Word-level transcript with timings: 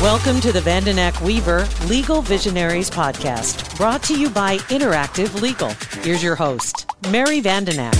Welcome 0.00 0.40
to 0.40 0.52
the 0.52 0.62
Vandenack 0.64 1.20
Weaver 1.20 1.68
Legal 1.86 2.22
Visionaries 2.22 2.88
podcast, 2.88 3.76
brought 3.76 4.02
to 4.04 4.18
you 4.18 4.30
by 4.30 4.56
Interactive 4.56 5.42
Legal. 5.42 5.68
Here's 6.02 6.22
your 6.22 6.34
host, 6.34 6.86
Mary 7.10 7.42
Vandenack. 7.42 7.94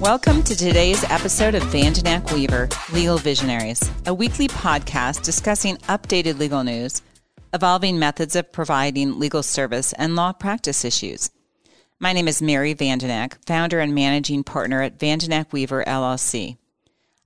Welcome 0.00 0.42
to 0.42 0.56
today's 0.56 1.04
episode 1.04 1.54
of 1.54 1.62
Vandenack 1.64 2.32
Weaver 2.32 2.68
Legal 2.92 3.18
Visionaries, 3.18 3.88
a 4.04 4.12
weekly 4.12 4.48
podcast 4.48 5.22
discussing 5.22 5.76
updated 5.88 6.40
legal 6.40 6.64
news, 6.64 7.02
evolving 7.54 8.00
methods 8.00 8.34
of 8.34 8.50
providing 8.50 9.20
legal 9.20 9.44
service, 9.44 9.92
and 9.92 10.16
law 10.16 10.32
practice 10.32 10.84
issues. 10.84 11.30
My 12.00 12.12
name 12.12 12.26
is 12.26 12.42
Mary 12.42 12.74
Vandenack, 12.74 13.34
founder 13.46 13.78
and 13.78 13.94
managing 13.94 14.42
partner 14.42 14.82
at 14.82 14.98
Vandenack 14.98 15.52
Weaver 15.52 15.84
LLC. 15.86 16.56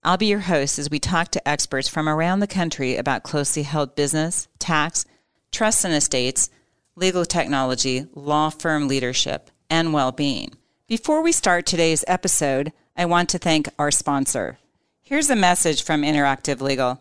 I'll 0.02 0.16
be 0.16 0.26
your 0.26 0.40
host 0.40 0.78
as 0.78 0.90
we 0.90 0.98
talk 0.98 1.28
to 1.32 1.48
experts 1.48 1.86
from 1.86 2.08
around 2.08 2.40
the 2.40 2.46
country 2.46 2.96
about 2.96 3.22
closely 3.22 3.64
held 3.64 3.94
business, 3.94 4.48
tax, 4.58 5.04
trusts 5.52 5.84
and 5.84 5.92
estates, 5.92 6.48
legal 6.96 7.26
technology, 7.26 8.06
law 8.14 8.48
firm 8.48 8.88
leadership, 8.88 9.50
and 9.68 9.92
well 9.92 10.10
being. 10.10 10.52
Before 10.86 11.22
we 11.22 11.32
start 11.32 11.66
today's 11.66 12.04
episode, 12.08 12.72
I 12.96 13.04
want 13.04 13.28
to 13.30 13.38
thank 13.38 13.68
our 13.78 13.90
sponsor. 13.90 14.58
Here's 15.02 15.28
a 15.28 15.36
message 15.36 15.82
from 15.82 16.02
Interactive 16.02 16.60
Legal. 16.62 17.00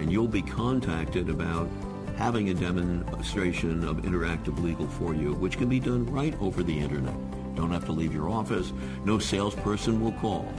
and 0.00 0.10
you'll 0.10 0.26
be 0.26 0.42
contacted 0.42 1.28
about 1.28 1.68
having 2.16 2.50
a 2.50 2.54
demonstration 2.54 3.84
of 3.84 3.98
Interactive 3.98 4.60
Legal 4.62 4.86
for 4.86 5.14
you, 5.14 5.34
which 5.34 5.56
can 5.56 5.68
be 5.68 5.78
done 5.78 6.04
right 6.06 6.34
over 6.40 6.62
the 6.62 6.78
internet. 6.78 7.14
Don't 7.54 7.70
have 7.70 7.84
to 7.86 7.92
leave 7.92 8.12
your 8.12 8.28
office. 8.28 8.72
No 9.04 9.18
salesperson 9.18 10.00
will 10.00 10.12
call. 10.12 10.52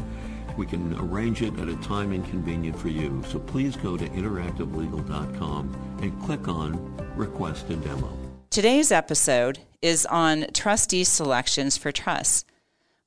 We 0.57 0.65
can 0.65 0.93
arrange 0.99 1.41
it 1.41 1.57
at 1.59 1.67
a 1.67 1.75
time 1.77 2.13
inconvenient 2.13 2.77
for 2.77 2.89
you. 2.89 3.23
So 3.27 3.39
please 3.39 3.75
go 3.75 3.97
to 3.97 4.07
interactivelegal.com 4.09 5.99
and 6.01 6.21
click 6.23 6.47
on 6.47 6.95
Request 7.15 7.69
a 7.69 7.75
Demo. 7.75 8.17
Today's 8.49 8.91
episode 8.91 9.59
is 9.81 10.05
on 10.07 10.47
trustee 10.53 11.03
selections 11.03 11.77
for 11.77 11.91
trusts. 11.91 12.45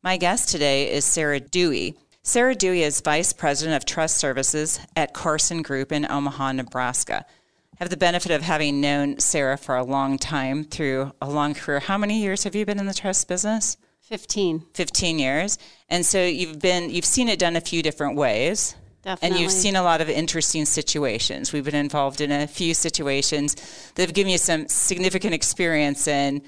My 0.02 0.16
guest 0.16 0.48
today 0.48 0.90
is 0.90 1.04
Sarah 1.04 1.40
Duey. 1.40 1.96
Sarah 2.26 2.54
Duey 2.54 2.78
is 2.78 3.02
Vice 3.02 3.34
President 3.34 3.76
of 3.76 3.84
Trust 3.84 4.16
Services 4.16 4.80
at 4.96 5.12
Carson 5.12 5.60
Group 5.60 5.92
in 5.92 6.10
Omaha, 6.10 6.52
Nebraska. 6.52 7.26
I 7.28 7.76
have 7.80 7.90
the 7.90 7.98
benefit 7.98 8.32
of 8.32 8.40
having 8.40 8.80
known 8.80 9.18
Sarah 9.18 9.58
for 9.58 9.76
a 9.76 9.84
long 9.84 10.16
time 10.16 10.64
through 10.64 11.12
a 11.20 11.28
long 11.28 11.52
career. 11.52 11.80
How 11.80 11.98
many 11.98 12.22
years 12.22 12.44
have 12.44 12.54
you 12.54 12.64
been 12.64 12.78
in 12.78 12.86
the 12.86 12.94
trust 12.94 13.28
business? 13.28 13.76
15. 14.08 14.64
15 14.72 15.18
years. 15.18 15.58
And 15.90 16.06
so 16.06 16.24
you've 16.24 16.60
been 16.60 16.88
you've 16.88 17.04
seen 17.04 17.28
it 17.28 17.38
done 17.38 17.56
a 17.56 17.60
few 17.60 17.82
different 17.82 18.16
ways. 18.16 18.74
Definitely. 19.02 19.28
And 19.28 19.38
you've 19.38 19.52
seen 19.52 19.76
a 19.76 19.82
lot 19.82 20.00
of 20.00 20.08
interesting 20.08 20.64
situations. 20.64 21.52
We've 21.52 21.62
been 21.62 21.74
involved 21.74 22.22
in 22.22 22.32
a 22.32 22.46
few 22.46 22.72
situations 22.72 23.54
that 23.96 24.02
have 24.02 24.14
given 24.14 24.32
you 24.32 24.38
some 24.38 24.66
significant 24.68 25.34
experience 25.34 26.08
in 26.08 26.40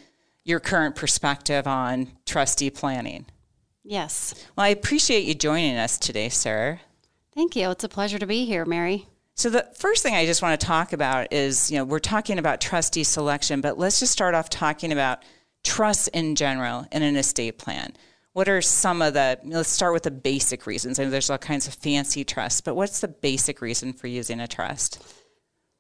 your 0.43 0.59
current 0.59 0.97
perspective 0.97 1.67
on 1.67 2.13
trustee 2.25 2.71
planning. 2.71 3.27
Yes. 3.89 4.35
Well, 4.57 4.67
I 4.67 4.71
appreciate 4.71 5.25
you 5.25 5.35
joining 5.35 5.77
us 5.77 5.97
today, 5.97 6.29
Sarah. 6.29 6.81
Thank 7.35 7.55
you. 7.55 7.71
It's 7.71 7.85
a 7.85 7.89
pleasure 7.89 8.19
to 8.19 8.27
be 8.27 8.45
here, 8.45 8.65
Mary. 8.65 9.07
So 9.35 9.49
the 9.49 9.69
first 9.77 10.03
thing 10.03 10.15
I 10.15 10.27
just 10.27 10.43
want 10.43 10.59
to 10.59 10.67
talk 10.67 10.93
about 10.93 11.33
is, 11.33 11.71
you 11.71 11.77
know, 11.77 11.85
we're 11.85 11.99
talking 11.99 12.39
about 12.39 12.61
trustee 12.61 13.05
selection, 13.05 13.61
but 13.61 13.79
let's 13.79 14.01
just 14.01 14.13
start 14.13 14.35
off 14.35 14.49
talking 14.49 14.93
about 14.93 15.23
trust 15.63 16.09
in 16.09 16.35
general 16.35 16.87
in 16.91 17.03
an 17.03 17.17
estate 17.17 17.59
plan. 17.59 17.93
What 18.33 18.49
are 18.49 18.61
some 18.61 19.03
of 19.03 19.15
the, 19.15 19.39
let's 19.45 19.69
start 19.69 19.93
with 19.93 20.03
the 20.03 20.11
basic 20.11 20.67
reasons. 20.67 20.99
I 20.99 21.05
know 21.05 21.11
there's 21.11 21.31
all 21.31 21.39
kinds 21.39 21.69
of 21.69 21.75
fancy 21.75 22.25
trusts, 22.25 22.61
but 22.61 22.75
what's 22.75 23.01
the 23.01 23.09
basic 23.09 23.61
reason 23.61 23.93
for 23.93 24.09
using 24.09 24.41
a 24.41 24.49
trust? 24.49 25.03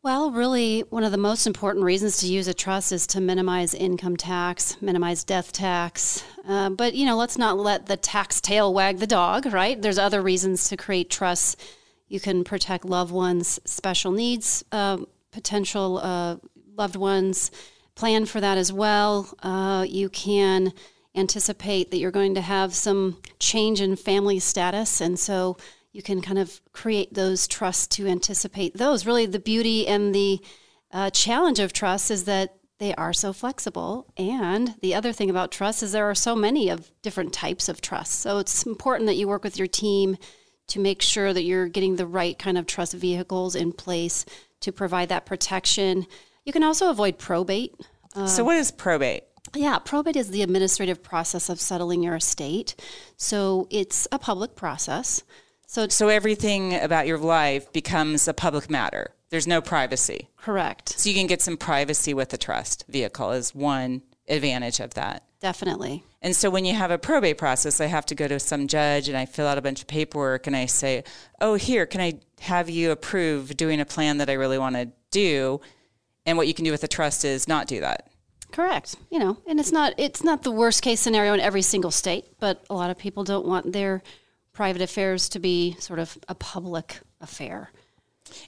Well, 0.06 0.31
really, 0.31 0.83
one 0.83 1.03
of 1.03 1.11
the 1.11 1.19
most 1.19 1.49
important 1.49 1.84
reasons 1.84 2.19
to 2.19 2.28
use 2.28 2.47
a 2.47 2.55
trust 2.55 2.93
is 2.93 3.09
to 3.09 3.21
minimize 3.21 3.75
income 3.75 4.17
tax, 4.17 4.81
minimize 4.81 5.25
death 5.25 5.53
tax. 5.53 6.22
Uh, 6.47 6.71
but, 6.71 6.94
you 6.94 7.05
know, 7.05 7.17
let's 7.17 7.37
not 7.37 7.59
let 7.59 7.87
the 7.87 7.97
tax 7.97 8.41
tail 8.41 8.72
wag 8.72 8.99
the 8.99 9.09
dog, 9.09 9.47
right? 9.47 9.83
There's 9.83 9.99
other 9.99 10.22
reasons 10.22 10.69
to 10.69 10.77
create 10.77 11.11
trusts. 11.11 11.56
You 12.06 12.21
can 12.21 12.45
protect 12.45 12.84
loved 12.84 13.11
ones' 13.11 13.59
special 13.65 14.12
needs, 14.12 14.65
uh, 14.71 14.99
potential 15.33 15.99
uh, 15.99 16.37
loved 16.77 16.95
ones, 16.95 17.50
plan 17.97 18.27
for 18.27 18.41
that 18.41 18.59
as 18.59 18.72
well. 18.72 19.34
Uh, 19.43 19.84
you 19.89 20.09
can 20.09 20.72
anticipate 21.16 21.91
that 21.91 21.99
you're 21.99 22.12
going 22.12 22.37
to 22.37 22.43
have 22.43 22.72
some 22.77 23.21
change 23.41 23.81
in 23.81 23.97
family 23.97 24.39
status. 24.39 25.00
And 25.00 25.19
so 25.19 25.56
you 25.97 26.03
can 26.03 26.21
kind 26.21 26.39
of 26.39 26.61
create 26.73 27.15
those 27.15 27.49
trusts 27.49 27.87
to 27.97 28.07
anticipate 28.07 28.77
those. 28.77 29.07
Really, 29.07 29.25
the 29.27 29.39
beauty 29.39 29.89
and 29.89 30.15
the 30.15 30.41
uh, 30.93 31.11
challenge 31.11 31.59
of 31.59 31.73
trust 31.73 32.11
is 32.11 32.25
that 32.25 32.55
they 32.79 32.95
are 32.95 33.12
so 33.12 33.33
flexible. 33.33 34.07
And 34.17 34.75
the 34.83 34.95
other 34.95 35.12
thing 35.12 35.31
about 35.31 35.51
trust 35.51 35.83
is 35.83 35.93
there 35.93 36.09
are 36.09 36.15
so 36.15 36.37
many 36.37 36.69
of 36.69 36.91
different 37.03 37.33
types 37.33 37.69
of 37.69 37.81
trusts. 37.81 38.15
So 38.15 38.39
it's 38.39 38.65
important 38.65 39.07
that 39.07 39.17
you 39.17 39.27
work 39.27 39.43
with 39.43 39.59
your 39.59 39.67
team 39.67 40.17
to 40.69 40.81
make 40.81 41.01
sure 41.01 41.33
that 41.33 41.45
you're 41.45 41.69
getting 41.69 41.97
the 41.97 42.07
right 42.07 42.39
kind 42.39 42.59
of 42.59 42.67
trust 42.67 42.93
vehicles 42.93 43.55
in 43.55 43.73
place 43.73 44.25
to 44.61 44.73
provide 44.73 45.09
that 45.09 45.25
protection. 45.27 46.07
You 46.45 46.53
can 46.53 46.63
also 46.63 46.91
avoid 46.91 47.19
probate. 47.19 47.75
Uh, 48.15 48.27
so, 48.27 48.45
what 48.45 48.57
is 48.57 48.71
probate? 48.71 49.25
Yeah, 49.55 49.78
probate 49.78 50.17
is 50.17 50.31
the 50.31 50.43
administrative 50.43 51.03
process 51.03 51.49
of 51.49 51.61
settling 51.61 52.03
your 52.03 52.17
estate. 52.17 52.75
So, 53.17 53.69
it's 53.71 54.09
a 54.11 54.19
public 54.19 54.57
process. 54.57 55.23
So, 55.76 55.88
so 55.88 56.09
everything 56.09 56.75
about 56.75 57.06
your 57.06 57.19
life 57.19 57.70
becomes 57.70 58.26
a 58.26 58.32
public 58.32 58.70
matter. 58.70 59.12
There's 59.28 59.47
no 59.47 59.60
privacy. 59.60 60.31
Correct. 60.38 60.98
So 60.98 61.10
you 61.10 61.14
can 61.14 61.26
get 61.26 61.42
some 61.42 61.59
privacy 61.59 62.14
with 62.14 62.31
the 62.31 62.38
trust 62.38 62.87
vehicle 62.88 63.32
is 63.32 63.54
one 63.54 64.00
advantage 64.26 64.81
of 64.81 64.94
that. 64.94 65.25
Definitely. 65.38 66.03
And 66.22 66.34
so 66.34 66.48
when 66.48 66.65
you 66.65 66.72
have 66.72 66.91
a 66.91 66.97
probate 66.97 67.36
process, 67.36 67.78
I 67.78 67.86
have 67.86 68.06
to 68.06 68.15
go 68.15 68.26
to 68.26 68.41
some 68.41 68.69
judge 68.69 69.10
and 69.10 69.19
I 69.19 69.26
fill 69.26 69.47
out 69.47 69.59
a 69.59 69.60
bunch 69.60 69.82
of 69.82 69.86
paperwork 69.86 70.47
and 70.47 70.56
I 70.56 70.65
say, 70.65 71.04
"Oh, 71.42 71.56
here, 71.56 71.84
can 71.84 72.00
I 72.00 72.20
have 72.41 72.70
you 72.70 72.91
approve 72.91 73.54
doing 73.54 73.78
a 73.78 73.84
plan 73.84 74.16
that 74.16 74.31
I 74.31 74.32
really 74.32 74.56
want 74.56 74.76
to 74.76 74.88
do?" 75.10 75.60
And 76.25 76.38
what 76.38 76.48
you 76.48 76.54
can 76.54 76.65
do 76.65 76.70
with 76.70 76.84
a 76.84 76.88
trust 76.88 77.22
is 77.22 77.47
not 77.47 77.66
do 77.66 77.81
that. 77.81 78.09
Correct. 78.50 78.97
You 79.10 79.19
know, 79.19 79.36
and 79.47 79.60
it's 79.60 79.72
not 79.72 79.92
it's 79.98 80.25
not 80.25 80.42
the 80.42 80.53
worst 80.53 80.81
case 80.81 81.00
scenario 81.00 81.34
in 81.34 81.41
every 81.41 81.60
single 81.60 81.91
state, 81.91 82.41
but 82.41 82.65
a 82.70 82.75
lot 82.75 82.88
of 82.88 82.97
people 82.97 83.25
don't 83.25 83.44
want 83.44 83.75
their 83.75 84.03
private 84.56 84.81
affairs 84.81 85.28
to 85.28 85.39
be 85.39 85.77
sort 85.78 85.99
of 85.99 86.17
a 86.28 86.34
public 86.34 86.99
affair. 87.21 87.71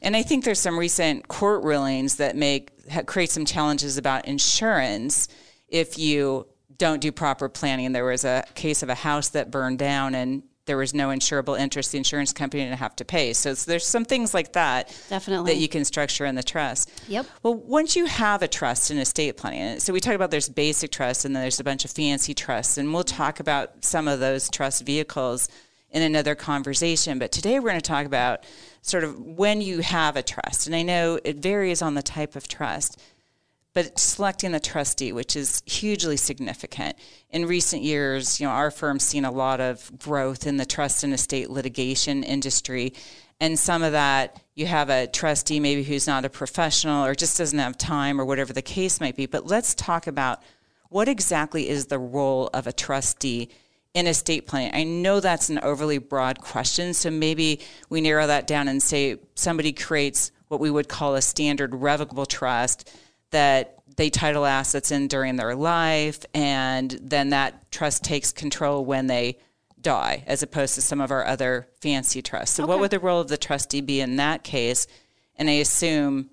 And 0.01 0.17
I 0.17 0.23
think 0.23 0.43
there's 0.43 0.59
some 0.59 0.79
recent 0.79 1.29
court 1.29 1.63
rulings 1.63 2.17
that 2.17 2.35
make 2.35 2.71
create 3.05 3.31
some 3.31 3.45
challenges 3.45 3.99
about 3.99 4.25
insurance 4.25 5.29
if 5.69 5.99
you 5.99 6.47
don't 6.79 7.03
do 7.03 7.13
proper 7.13 7.51
planning. 7.51 7.93
There 7.93 8.07
was 8.07 8.25
a 8.25 8.43
case 8.55 8.83
of 8.83 8.89
a 8.89 8.95
house 8.95 9.29
that 9.31 9.51
burned 9.51 9.79
down 9.79 10.15
and 10.15 10.43
there 10.65 10.79
was 10.79 10.95
no 10.95 11.09
insurable 11.09 11.59
interest. 11.59 11.93
The 11.93 11.99
insurance 11.99 12.33
company 12.33 12.63
didn't 12.63 12.79
have 12.79 12.97
to 12.97 13.05
pay. 13.05 13.35
So 13.35 13.53
there's 13.53 13.87
some 13.87 14.07
things 14.07 14.33
like 14.33 14.55
that 14.55 14.89
definitely 15.11 15.53
that 15.53 15.59
you 15.59 15.69
can 15.69 15.85
structure 15.85 16.25
in 16.25 16.35
the 16.35 16.43
trust. 16.43 16.91
Yep. 17.09 17.27
Well, 17.43 17.55
once 17.55 17.97
you 17.97 18.07
have 18.07 18.43
a 18.43 18.49
trust 18.49 18.91
in 18.91 18.97
estate 18.97 19.37
planning, 19.37 19.79
so 19.79 19.93
we 19.93 20.01
talk 20.01 20.15
about 20.15 20.31
there's 20.31 20.49
basic 20.49 20.91
trusts 20.91 21.27
and 21.27 21.37
then 21.37 21.43
there's 21.43 21.61
a 21.61 21.65
bunch 21.65 21.85
of 21.85 21.91
fancy 21.91 22.33
trusts, 22.33 22.79
and 22.79 22.95
we'll 22.95 23.05
talk 23.05 23.41
about 23.41 23.85
some 23.85 24.09
of 24.09 24.21
those 24.21 24.49
trust 24.49 24.87
vehicles 24.87 25.49
in 25.91 26.03
another 26.03 26.35
conversation. 26.35 27.19
But 27.19 27.33
today 27.33 27.59
we're 27.59 27.71
going 27.71 27.81
to 27.81 27.83
talk 27.83 28.07
about 28.07 28.45
sort 28.83 29.05
of 29.05 29.19
when 29.21 29.61
you 29.61 29.81
have 29.81 30.17
a 30.17 30.23
trust, 30.23 30.67
and 30.67 30.77
I 30.77 30.83
know 30.83 31.19
it 31.25 31.37
varies 31.37 31.83
on 31.83 31.95
the 31.95 32.03
type 32.03 32.37
of 32.37 32.49
trust 32.49 33.01
but 33.79 33.97
selecting 33.97 34.51
the 34.51 34.59
trustee, 34.59 35.13
which 35.13 35.37
is 35.37 35.63
hugely 35.65 36.17
significant. 36.17 36.97
In 37.31 37.47
recent 37.47 37.83
years, 37.83 38.41
you 38.41 38.47
know, 38.47 38.53
our 38.53 38.73
firm's 38.73 39.05
seen 39.05 39.25
a 39.25 39.31
lot 39.31 39.61
of 39.61 39.91
growth 40.01 40.49
in 40.49 40.57
the 40.57 40.67
trust 40.67 41.05
and 41.05 41.15
estate 41.15 41.49
litigation 41.49 42.25
industry. 42.25 42.93
And 43.41 43.57
some 43.57 43.85
of 43.85 43.93
that, 43.93 44.43
you 44.57 44.67
have 44.67 44.91
a 44.91 45.07
trustee 45.07 45.61
maybe 45.61 45.85
who's 45.85 46.09
not 46.09 46.25
a 46.25 46.29
professional 46.29 47.05
or 47.05 47.15
just 47.15 47.39
doesn't 47.39 47.59
have 47.59 47.79
time 47.79 48.21
or 48.21 48.25
whatever 48.25 48.53
the 48.53 48.63
case 48.63 49.01
might 49.01 49.15
be. 49.15 49.27
But 49.27 49.47
let's 49.47 49.77
talk 49.77 50.09
about 50.09 50.43
what 50.89 51.07
exactly 51.07 51.69
is 51.69 51.87
the 51.87 52.01
role 52.01 52.51
of 52.53 52.67
a 52.67 52.73
trustee 52.73 53.49
in 53.95 54.07
estate 54.07 54.47
planning? 54.47 54.75
I 54.75 54.85
know 54.85 55.21
that's 55.21 55.49
an 55.49 55.59
overly 55.61 55.99
broad 55.99 56.41
question, 56.41 56.95
so 56.95 57.11
maybe 57.11 57.61
we 57.89 58.01
narrow 58.01 58.27
that 58.27 58.47
down 58.47 58.69
and 58.69 58.83
say 58.83 59.19
somebody 59.35 59.73
creates 59.73 60.33
what 60.49 60.61
we 60.61 60.71
would 60.71 60.89
call 60.89 61.15
a 61.15 61.23
standard 61.23 61.75
revocable 61.75 62.27
trust 62.27 62.91
that 63.31 63.79
they 63.97 64.11
title 64.11 64.47
assets 64.47 64.91
in 64.93 65.09
during 65.09 65.37
their 65.37 65.55
life, 65.55 66.25
and 66.33 66.91
then 67.03 67.31
that 67.31 67.71
trust 67.71 68.05
takes 68.05 68.33
control 68.33 68.85
when 68.85 69.09
they 69.09 69.39
die, 69.81 70.25
as 70.27 70.43
opposed 70.43 70.75
to 70.77 70.83
some 70.83 71.01
of 71.01 71.11
our 71.11 71.27
other 71.27 71.69
fancy 71.81 72.23
trusts. 72.23 72.57
So, 72.57 72.63
okay. 72.63 72.69
what 72.69 72.81
would 72.81 72.91
the 72.91 72.99
role 72.99 73.21
of 73.21 73.29
the 73.29 73.37
trustee 73.37 73.81
be 73.81 74.01
in 74.01 74.17
that 74.17 74.45
case? 74.45 74.87
And 75.37 75.51
I 75.51 75.55
assume, 75.55 76.31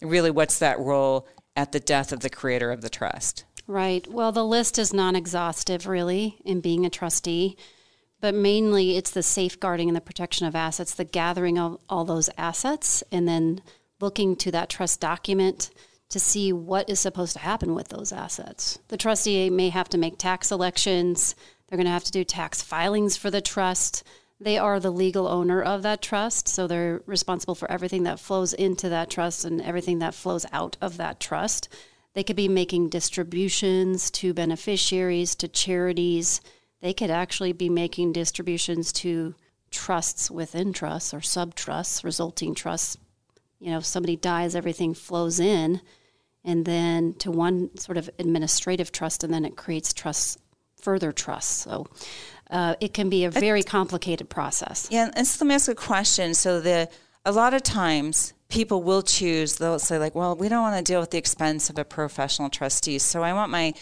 really, 0.00 0.30
what's 0.30 0.58
that 0.58 0.78
role 0.78 1.28
at 1.54 1.72
the 1.72 1.80
death 1.80 2.12
of 2.12 2.20
the 2.20 2.30
creator 2.30 2.72
of 2.72 2.80
the 2.80 2.90
trust? 2.90 3.44
Right. 3.66 4.06
Well, 4.08 4.32
the 4.32 4.44
list 4.44 4.78
is 4.78 4.92
non 4.92 5.16
exhaustive, 5.16 5.86
really, 5.86 6.38
in 6.44 6.60
being 6.60 6.84
a 6.84 6.90
trustee, 6.90 7.56
but 8.20 8.34
mainly 8.34 8.96
it's 8.96 9.10
the 9.10 9.22
safeguarding 9.22 9.88
and 9.88 9.96
the 9.96 10.00
protection 10.00 10.46
of 10.46 10.56
assets, 10.56 10.94
the 10.94 11.04
gathering 11.04 11.58
of 11.58 11.78
all 11.88 12.04
those 12.04 12.28
assets, 12.36 13.02
and 13.12 13.26
then 13.26 13.62
looking 14.00 14.36
to 14.36 14.50
that 14.50 14.68
trust 14.68 15.00
document 15.00 15.70
to 16.08 16.20
see 16.20 16.52
what 16.52 16.90
is 16.90 17.00
supposed 17.00 17.32
to 17.34 17.38
happen 17.38 17.74
with 17.74 17.88
those 17.88 18.12
assets. 18.12 18.78
The 18.88 18.96
trustee 18.96 19.48
may 19.48 19.70
have 19.70 19.88
to 19.90 19.98
make 19.98 20.18
tax 20.18 20.50
elections, 20.50 21.34
they're 21.72 21.78
going 21.78 21.86
to 21.86 21.92
have 21.92 22.04
to 22.04 22.12
do 22.12 22.22
tax 22.22 22.60
filings 22.60 23.16
for 23.16 23.30
the 23.30 23.40
trust. 23.40 24.02
They 24.38 24.58
are 24.58 24.78
the 24.78 24.90
legal 24.90 25.26
owner 25.26 25.62
of 25.62 25.82
that 25.84 26.02
trust, 26.02 26.46
so 26.46 26.66
they're 26.66 27.00
responsible 27.06 27.54
for 27.54 27.70
everything 27.70 28.02
that 28.02 28.20
flows 28.20 28.52
into 28.52 28.90
that 28.90 29.08
trust 29.08 29.46
and 29.46 29.62
everything 29.62 29.98
that 30.00 30.14
flows 30.14 30.44
out 30.52 30.76
of 30.82 30.98
that 30.98 31.18
trust. 31.18 31.70
They 32.14 32.22
could 32.22 32.36
be 32.36 32.48
making 32.48 32.90
distributions 32.90 34.10
to 34.12 34.34
beneficiaries, 34.34 35.34
to 35.36 35.48
charities. 35.48 36.40
They 36.80 36.92
could 36.92 37.10
actually 37.10 37.52
be 37.52 37.68
making 37.68 38.12
distributions 38.12 38.92
to 38.94 39.34
trusts 39.70 40.30
within 40.30 40.72
trusts 40.72 41.14
or 41.14 41.20
sub 41.20 41.54
trusts, 41.54 42.04
resulting 42.04 42.54
trusts. 42.54 42.98
You 43.58 43.70
know, 43.70 43.78
if 43.78 43.84
somebody 43.84 44.16
dies, 44.16 44.54
everything 44.54 44.92
flows 44.92 45.40
in, 45.40 45.80
and 46.44 46.64
then 46.64 47.14
to 47.14 47.30
one 47.30 47.76
sort 47.78 47.96
of 47.96 48.10
administrative 48.18 48.92
trust, 48.92 49.24
and 49.24 49.32
then 49.32 49.44
it 49.44 49.56
creates 49.56 49.94
trusts, 49.94 50.36
further 50.80 51.12
trusts. 51.12 51.62
So 51.62 51.86
uh, 52.50 52.74
it 52.80 52.92
can 52.92 53.08
be 53.08 53.24
a 53.24 53.30
very 53.30 53.62
complicated 53.62 54.28
process. 54.28 54.88
Yeah, 54.90 55.10
and 55.14 55.26
so 55.26 55.44
let 55.44 55.48
me 55.48 55.54
ask 55.54 55.70
a 55.70 55.74
question. 55.74 56.34
So 56.34 56.60
the 56.60 56.90
a 57.24 57.32
lot 57.32 57.54
of 57.54 57.62
times 57.62 58.34
people 58.48 58.82
will 58.82 59.02
choose 59.02 59.56
they'll 59.56 59.78
say 59.78 59.98
like 59.98 60.14
well 60.14 60.36
we 60.36 60.48
don't 60.48 60.62
want 60.62 60.76
to 60.76 60.92
deal 60.92 61.00
with 61.00 61.10
the 61.10 61.18
expense 61.18 61.70
of 61.70 61.78
a 61.78 61.84
professional 61.84 62.50
trustee 62.50 62.98
so 62.98 63.22
i 63.22 63.32
want 63.32 63.50
my 63.50 63.72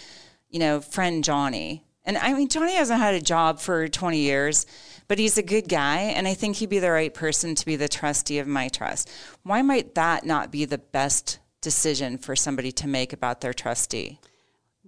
you 0.49 0.59
know 0.59 0.81
friend 0.81 1.25
johnny 1.25 1.85
and 2.05 2.17
i 2.19 2.33
mean 2.33 2.49
johnny 2.49 2.75
hasn't 2.75 3.01
had 3.01 3.15
a 3.15 3.21
job 3.21 3.59
for 3.59 3.89
20 3.89 4.19
years 4.19 4.67
but 5.09 5.19
he's 5.19 5.39
a 5.39 5.43
good 5.43 5.69
guy 5.69 5.99
and 5.99 6.29
i 6.29 6.35
think 6.35 6.57
he'd 6.57 6.69
be 6.69 6.79
the 6.79 6.91
right 6.91 7.15
person 7.15 7.55
to 7.55 7.67
be 7.67 7.77
the 7.77 7.89
trustee 7.89 8.39
of 8.39 8.47
my 8.47 8.69
trust 8.69 9.11
why 9.43 9.61
might 9.63 9.95
that 9.95 10.25
not 10.25 10.53
be 10.53 10.65
the 10.65 10.79
best 10.79 11.39
decision 11.61 12.17
for 12.17 12.37
somebody 12.37 12.71
to 12.71 12.87
make 12.87 13.13
about 13.13 13.41
their 13.41 13.53
trustee 13.53 14.19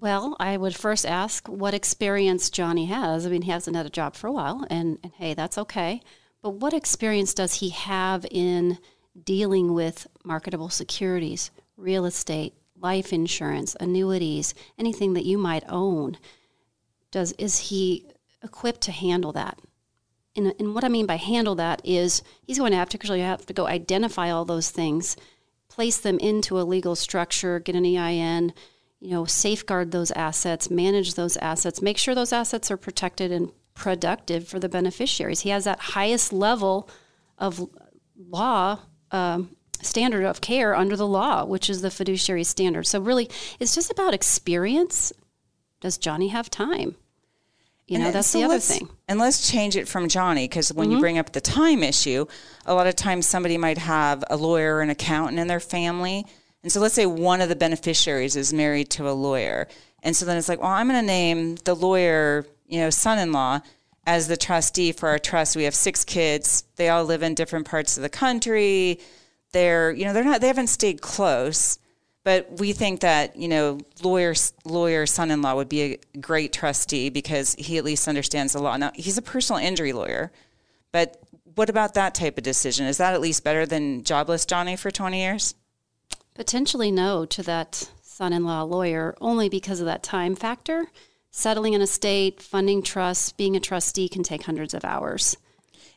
well, 0.02 0.34
I 0.40 0.56
would 0.56 0.75
first 0.75 1.06
ask 1.06 1.46
what 1.46 1.75
experience 1.75 2.50
Johnny 2.50 2.87
has. 2.87 3.25
I 3.25 3.31
mean, 3.31 3.43
he 3.43 3.52
hasn't 3.52 3.76
had 3.76 3.87
a 3.87 3.90
job 3.90 4.16
for 4.16 4.26
a 4.26 4.32
while, 4.32 4.66
and, 4.69 4.99
and 5.04 5.12
hey, 5.12 5.34
that's 5.34 5.56
okay. 5.58 6.02
But 6.43 6.50
what 6.50 6.75
experience 6.75 7.35
does 7.35 7.55
he 7.55 7.71
have 7.71 8.27
in 8.31 8.79
dealing 9.25 9.75
with 9.75 10.06
marketable 10.25 10.69
securities, 10.69 11.50
real 11.77 12.05
estate, 12.05 12.55
life 12.83 13.12
insurance, 13.12 13.77
annuities, 13.81 14.55
anything 14.79 15.15
that 15.15 15.25
you 15.25 15.39
might 15.39 15.65
own. 15.69 16.19
Does 17.11 17.33
is 17.33 17.59
he 17.71 18.06
equipped 18.43 18.81
to 18.83 18.93
handle 18.93 19.33
that? 19.33 19.59
And, 20.35 20.55
and 20.59 20.75
what 20.75 20.85
I 20.85 20.89
mean 20.89 21.06
by 21.06 21.17
handle 21.17 21.55
that 21.56 21.81
is 21.85 22.23
he's 22.43 22.59
going 22.59 22.73
to 22.73 22.79
have 22.79 22.88
to 22.91 22.99
actually 22.99 23.21
have 23.21 23.47
to 23.47 23.53
go 23.53 23.67
identify 23.67 24.31
all 24.31 24.45
those 24.45 24.71
things, 24.71 25.17
place 25.69 25.99
them 25.99 26.19
into 26.19 26.59
a 26.59 26.62
legal 26.65 26.97
structure, 26.97 27.61
get 27.61 27.77
an 27.77 27.85
EIN, 27.85 28.53
you 28.99 29.11
know, 29.11 29.25
safeguard 29.27 29.91
those 29.91 30.11
assets, 30.12 30.71
manage 30.71 31.15
those 31.15 31.37
assets, 31.37 31.83
make 31.83 31.99
sure 31.99 32.15
those 32.15 32.33
assets 32.33 32.71
are 32.71 32.77
protected 32.77 33.31
and 33.31 33.53
productive 33.75 34.47
for 34.47 34.59
the 34.59 34.69
beneficiaries. 34.69 35.41
He 35.41 35.51
has 35.51 35.65
that 35.65 35.79
highest 35.81 36.33
level 36.33 36.89
of 37.39 37.69
law 38.17 38.81
um, 39.11 39.57
standard 39.81 40.25
of 40.25 40.41
care 40.41 40.75
under 40.75 40.97
the 40.97 41.07
law, 41.07 41.45
which 41.45 41.69
is 41.69 41.83
the 41.83 41.91
fiduciary 41.91 42.45
standard. 42.45 42.87
So 42.87 43.01
really, 43.01 43.29
it's 43.61 43.75
just 43.75 43.91
about 43.91 44.15
experience. 44.15 45.13
Does 45.81 45.99
Johnny 45.99 46.29
have 46.29 46.49
time? 46.49 46.97
You 47.89 47.99
know, 47.99 48.07
and 48.07 48.15
that's 48.15 48.29
so 48.29 48.39
the 48.39 48.45
other 48.45 48.59
thing. 48.59 48.89
And 49.09 49.19
let's 49.19 49.51
change 49.51 49.77
it 49.77 49.89
from 49.89 50.09
Johnny 50.09 50.49
because 50.49 50.73
when 50.73 50.87
mm-hmm. 50.87 50.97
you 50.97 51.01
bring 51.01 51.19
up 51.19 51.33
the 51.33 51.41
time 51.41 51.83
issue, 51.83 52.27
a 52.65 52.75
lot 52.75 52.87
of 52.87 52.97
times 52.97 53.27
somebody 53.27 53.59
might 53.59 53.79
have 53.79 54.25
a 54.31 54.37
lawyer 54.37 54.77
or 54.77 54.81
an 54.83 54.91
accountant 54.91 55.39
in 55.39 55.49
their 55.49 55.61
family. 55.61 56.25
And 56.63 56.71
so 56.71 56.81
let's 56.81 56.95
say 56.95 57.07
one 57.07 57.41
of 57.41 57.49
the 57.49 57.57
beneficiaries 57.57 58.37
is 58.37 58.53
married 58.53 58.89
to 58.91 59.11
a 59.11 59.13
lawyer. 59.13 59.67
And 60.03 60.17
so 60.17 60.25
then 60.25 60.37
it's 60.37 60.49
like, 60.49 60.61
well, 60.61 60.71
I'm 60.71 60.89
going 60.89 61.01
to 61.01 61.07
name 61.07 61.57
the 61.57 61.75
lawyer, 61.75 62.47
you 62.73 62.81
know, 62.81 62.89
son 62.89 63.19
in 63.19 63.33
law 63.33 63.61
as 64.07 64.29
the 64.29 64.37
trustee 64.37 64.93
for 64.93 65.11
our 65.11 65.19
trust. 65.19 65.55
We 65.55 65.65
have 65.65 65.75
six 65.75 66.05
kids. 66.05 66.65
They 66.77 66.89
all 66.89 67.05
live 67.05 67.23
in 67.23 67.35
different 67.35 67.69
parts 67.69 67.99
of 67.99 68.03
the 68.03 68.09
country. 68.09 68.99
They're, 69.53 69.93
you 69.93 70.07
know, 70.07 70.15
they're 70.15 70.25
not, 70.25 70.41
they 70.41 70.47
haven't 70.47 70.69
stayed 70.69 71.03
close, 71.03 71.79
but 72.25 72.59
we 72.59 72.73
think 72.73 73.01
that, 73.01 73.37
you 73.37 73.47
know, 73.47 73.79
lawyer, 74.03 74.35
lawyer 74.65 75.05
son-in-law 75.05 75.55
would 75.55 75.69
be 75.69 75.83
a 75.83 75.99
great 76.19 76.55
trustee 76.55 77.11
because 77.11 77.55
he 77.57 77.77
at 77.77 77.85
least 77.85 78.09
understands 78.09 78.55
the 78.55 78.63
law. 78.63 78.75
Now, 78.79 78.91
he's 78.95 79.19
a 79.19 79.23
personal 79.23 79.61
injury 79.61 79.93
lawyer, 79.93 80.33
but 80.93 81.23
what 81.55 81.69
about 81.69 81.93
that 81.93 82.15
type 82.15 82.39
of 82.39 82.45
decision? 82.45 82.87
Is 82.87 82.97
that 82.97 83.13
at 83.13 83.21
least 83.21 83.45
better 83.45 83.67
than 83.67 84.03
jobless 84.03 84.47
Johnny 84.47 84.77
for 84.77 84.91
20 84.91 85.21
years? 85.21 85.55
Potentially 86.35 86.91
no 86.91 87.27
to 87.27 87.43
that 87.43 87.91
son-in-law 88.01 88.63
lawyer 88.63 89.15
only 89.21 89.51
because 89.51 89.81
of 89.81 89.87
that 89.87 90.03
time 90.03 90.35
factor 90.35 90.87
settling 91.32 91.75
an 91.75 91.81
estate, 91.81 92.40
funding 92.40 92.82
trusts, 92.82 93.32
being 93.32 93.56
a 93.56 93.61
trustee 93.61 94.08
can 94.08 94.23
take 94.23 94.44
hundreds 94.44 94.75
of 94.75 94.84
hours. 94.84 95.37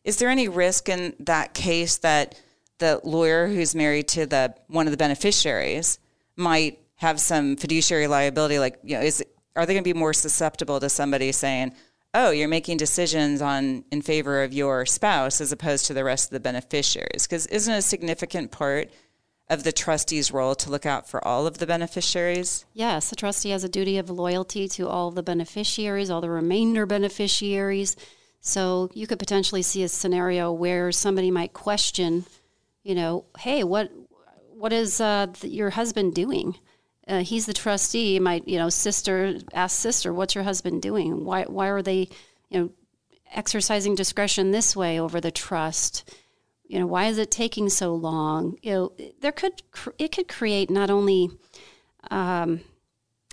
Is 0.04 0.18
there 0.18 0.30
any 0.30 0.48
risk 0.48 0.90
in 0.90 1.14
that 1.20 1.54
case 1.54 1.98
that 1.98 2.40
the 2.80 3.02
lawyer 3.04 3.48
who's 3.48 3.76
married 3.76 4.08
to 4.10 4.26
the 4.26 4.56
one 4.68 4.88
of 4.88 4.92
the 4.92 4.98
beneficiaries 4.98 6.00
might 6.36 6.80
have 6.96 7.20
some 7.20 7.58
fiduciary 7.58 8.08
liability? 8.08 8.58
Like, 8.58 8.80
you 8.84 8.98
know, 8.98 9.04
is 9.04 9.24
are 9.56 9.66
they 9.66 9.74
going 9.74 9.84
to 9.84 9.94
be 9.94 9.98
more 9.98 10.14
susceptible 10.14 10.80
to 10.80 10.90
somebody 10.90 11.32
saying, 11.32 11.74
"Oh, 12.14 12.32
you're 12.32 12.48
making 12.48 12.78
decisions 12.78 13.42
on 13.42 13.84
in 13.92 14.02
favor 14.02 14.44
of 14.44 14.54
your 14.54 14.86
spouse 14.86 15.42
as 15.42 15.52
opposed 15.52 15.86
to 15.88 15.94
the 15.94 16.04
rest 16.04 16.30
of 16.30 16.34
the 16.34 16.40
beneficiaries"? 16.40 17.26
Because 17.28 17.46
isn't 17.48 17.74
a 17.74 17.82
significant 17.82 18.52
part 18.52 18.92
of 19.50 19.64
the 19.64 19.72
trustee's 19.72 20.32
role 20.32 20.56
to 20.56 20.70
look 20.70 20.86
out 20.86 21.08
for 21.08 21.26
all 21.26 21.46
of 21.46 21.60
the 21.60 21.68
beneficiaries? 21.68 22.66
Yes, 22.74 23.10
the 23.10 23.16
trustee 23.16 23.52
has 23.52 23.64
a 23.64 23.70
duty 23.70 23.98
of 23.98 24.10
loyalty 24.10 24.68
to 24.70 24.88
all 24.88 25.12
the 25.12 25.24
beneficiaries, 25.24 26.10
all 26.10 26.22
the 26.22 26.30
remainder 26.30 26.86
beneficiaries. 26.86 27.96
So 28.42 28.90
you 28.94 29.08
could 29.08 29.20
potentially 29.20 29.62
see 29.62 29.84
a 29.84 29.90
scenario 29.90 30.52
where 30.52 30.92
somebody 30.92 31.32
might 31.32 31.54
question, 31.54 32.26
you 32.84 32.96
know, 32.96 33.26
hey, 33.40 33.64
what 33.64 33.92
what 34.52 34.72
is 34.72 35.02
uh, 35.02 35.28
your 35.42 35.72
husband 35.72 36.16
doing? 36.16 36.56
Uh, 37.08 37.20
he's 37.20 37.46
the 37.46 37.54
trustee. 37.54 38.20
Might 38.20 38.48
you 38.48 38.58
know, 38.58 38.70
sister 38.70 39.40
ask 39.54 39.78
sister, 39.80 40.14
what's 40.14 40.34
your 40.34 40.44
husband 40.44 40.82
doing? 40.82 41.26
Why 41.26 41.44
why 41.44 41.68
are 41.68 41.82
they, 41.82 42.10
you 42.50 42.60
know, 42.60 42.70
exercising 43.32 43.96
discretion 43.96 44.52
this 44.52 44.76
way 44.76 45.00
over 45.00 45.22
the 45.22 45.32
trust? 45.32 46.10
You 46.68 46.80
know 46.80 46.88
why 46.88 47.06
is 47.06 47.18
it 47.18 47.32
taking 47.32 47.70
so 47.70 47.94
long? 47.94 48.58
You 48.62 48.72
know 48.72 48.94
there 49.22 49.32
could 49.32 49.62
it 49.98 50.12
could 50.12 50.28
create 50.28 50.70
not 50.70 50.90
only 50.90 51.30
um, 52.12 52.62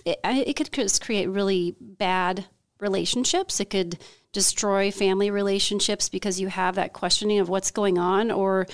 it, 0.05 0.19
it 0.23 0.55
could 0.55 0.71
create 1.01 1.27
really 1.27 1.75
bad 1.79 2.45
relationships. 2.79 3.59
It 3.59 3.69
could 3.69 3.99
destroy 4.31 4.91
family 4.91 5.29
relationships 5.29 6.09
because 6.09 6.39
you 6.39 6.47
have 6.47 6.75
that 6.75 6.93
questioning 6.93 7.39
of 7.39 7.49
what's 7.49 7.71
going 7.71 7.97
on 7.97 8.31
or 8.31 8.67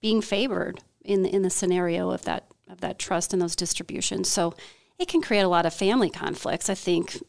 being 0.00 0.22
favored 0.22 0.80
in 1.04 1.24
in 1.24 1.42
the 1.42 1.50
scenario 1.50 2.10
of 2.10 2.22
that 2.22 2.46
of 2.68 2.80
that 2.80 2.98
trust 2.98 3.32
and 3.32 3.40
those 3.40 3.56
distributions. 3.56 4.28
So 4.28 4.54
it 4.98 5.08
can 5.08 5.22
create 5.22 5.42
a 5.42 5.48
lot 5.48 5.66
of 5.66 5.72
family 5.72 6.10
conflicts 6.10 6.68
i 6.68 6.74
think 6.74 7.22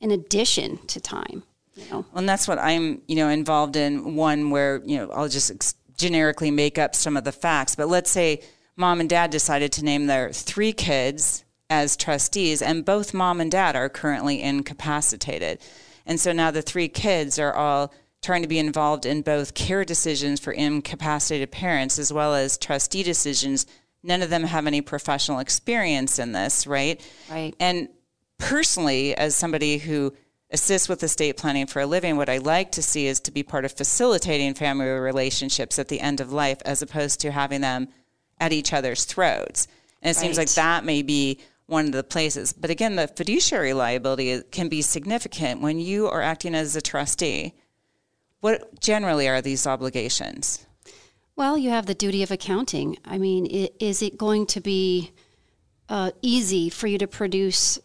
in 0.00 0.10
addition 0.10 0.78
to 0.86 1.00
time 1.00 1.42
you 1.76 1.84
know? 1.90 1.98
Well, 2.12 2.18
and 2.20 2.28
that's 2.28 2.48
what 2.48 2.58
I'm, 2.58 3.02
you 3.06 3.16
know, 3.16 3.28
involved 3.28 3.76
in. 3.76 4.16
One 4.16 4.50
where 4.50 4.82
you 4.84 4.96
know 4.98 5.10
I'll 5.10 5.28
just 5.28 5.50
ex- 5.50 5.74
generically 5.96 6.50
make 6.50 6.78
up 6.78 6.94
some 6.94 7.16
of 7.16 7.24
the 7.24 7.32
facts, 7.32 7.74
but 7.74 7.88
let's 7.88 8.10
say 8.10 8.42
mom 8.76 9.00
and 9.00 9.08
dad 9.08 9.30
decided 9.30 9.72
to 9.72 9.84
name 9.84 10.06
their 10.06 10.32
three 10.32 10.72
kids 10.72 11.44
as 11.68 11.96
trustees, 11.96 12.62
and 12.62 12.84
both 12.84 13.14
mom 13.14 13.40
and 13.40 13.50
dad 13.50 13.76
are 13.76 13.88
currently 13.88 14.42
incapacitated, 14.42 15.60
and 16.04 16.18
so 16.18 16.32
now 16.32 16.50
the 16.50 16.62
three 16.62 16.88
kids 16.88 17.38
are 17.38 17.54
all 17.54 17.92
trying 18.22 18.42
to 18.42 18.48
be 18.48 18.58
involved 18.58 19.06
in 19.06 19.22
both 19.22 19.54
care 19.54 19.84
decisions 19.84 20.40
for 20.40 20.52
incapacitated 20.52 21.50
parents 21.50 21.98
as 21.98 22.12
well 22.12 22.34
as 22.34 22.58
trustee 22.58 23.02
decisions. 23.02 23.66
None 24.02 24.22
of 24.22 24.30
them 24.30 24.42
have 24.44 24.66
any 24.66 24.80
professional 24.80 25.38
experience 25.38 26.18
in 26.18 26.32
this, 26.32 26.66
right? 26.66 27.00
Right. 27.30 27.54
And 27.60 27.88
personally, 28.38 29.14
as 29.14 29.36
somebody 29.36 29.78
who 29.78 30.14
assist 30.50 30.88
with 30.88 31.02
estate 31.02 31.36
planning 31.36 31.66
for 31.66 31.80
a 31.80 31.86
living, 31.86 32.16
what 32.16 32.28
I 32.28 32.38
like 32.38 32.72
to 32.72 32.82
see 32.82 33.06
is 33.06 33.20
to 33.20 33.30
be 33.30 33.42
part 33.42 33.64
of 33.64 33.72
facilitating 33.72 34.54
family 34.54 34.86
relationships 34.86 35.78
at 35.78 35.88
the 35.88 36.00
end 36.00 36.20
of 36.20 36.32
life 36.32 36.58
as 36.64 36.82
opposed 36.82 37.20
to 37.20 37.32
having 37.32 37.60
them 37.60 37.88
at 38.38 38.52
each 38.52 38.72
other's 38.72 39.04
throats. 39.04 39.66
And 40.02 40.10
it 40.10 40.16
right. 40.16 40.22
seems 40.22 40.38
like 40.38 40.50
that 40.50 40.84
may 40.84 41.02
be 41.02 41.40
one 41.66 41.86
of 41.86 41.92
the 41.92 42.04
places. 42.04 42.52
But 42.52 42.70
again, 42.70 42.96
the 42.96 43.08
fiduciary 43.08 43.72
liability 43.72 44.42
can 44.52 44.68
be 44.68 44.82
significant 44.82 45.60
when 45.60 45.80
you 45.80 46.06
are 46.06 46.22
acting 46.22 46.54
as 46.54 46.76
a 46.76 46.80
trustee. 46.80 47.54
What 48.40 48.80
generally 48.80 49.28
are 49.28 49.42
these 49.42 49.66
obligations? 49.66 50.64
Well, 51.34 51.58
you 51.58 51.70
have 51.70 51.86
the 51.86 51.94
duty 51.94 52.22
of 52.22 52.30
accounting. 52.30 52.98
I 53.04 53.18
mean, 53.18 53.46
is 53.80 54.00
it 54.00 54.16
going 54.16 54.46
to 54.46 54.60
be 54.60 55.12
uh, 55.88 56.12
easy 56.22 56.70
for 56.70 56.86
you 56.86 56.98
to 56.98 57.06
produce 57.06 57.78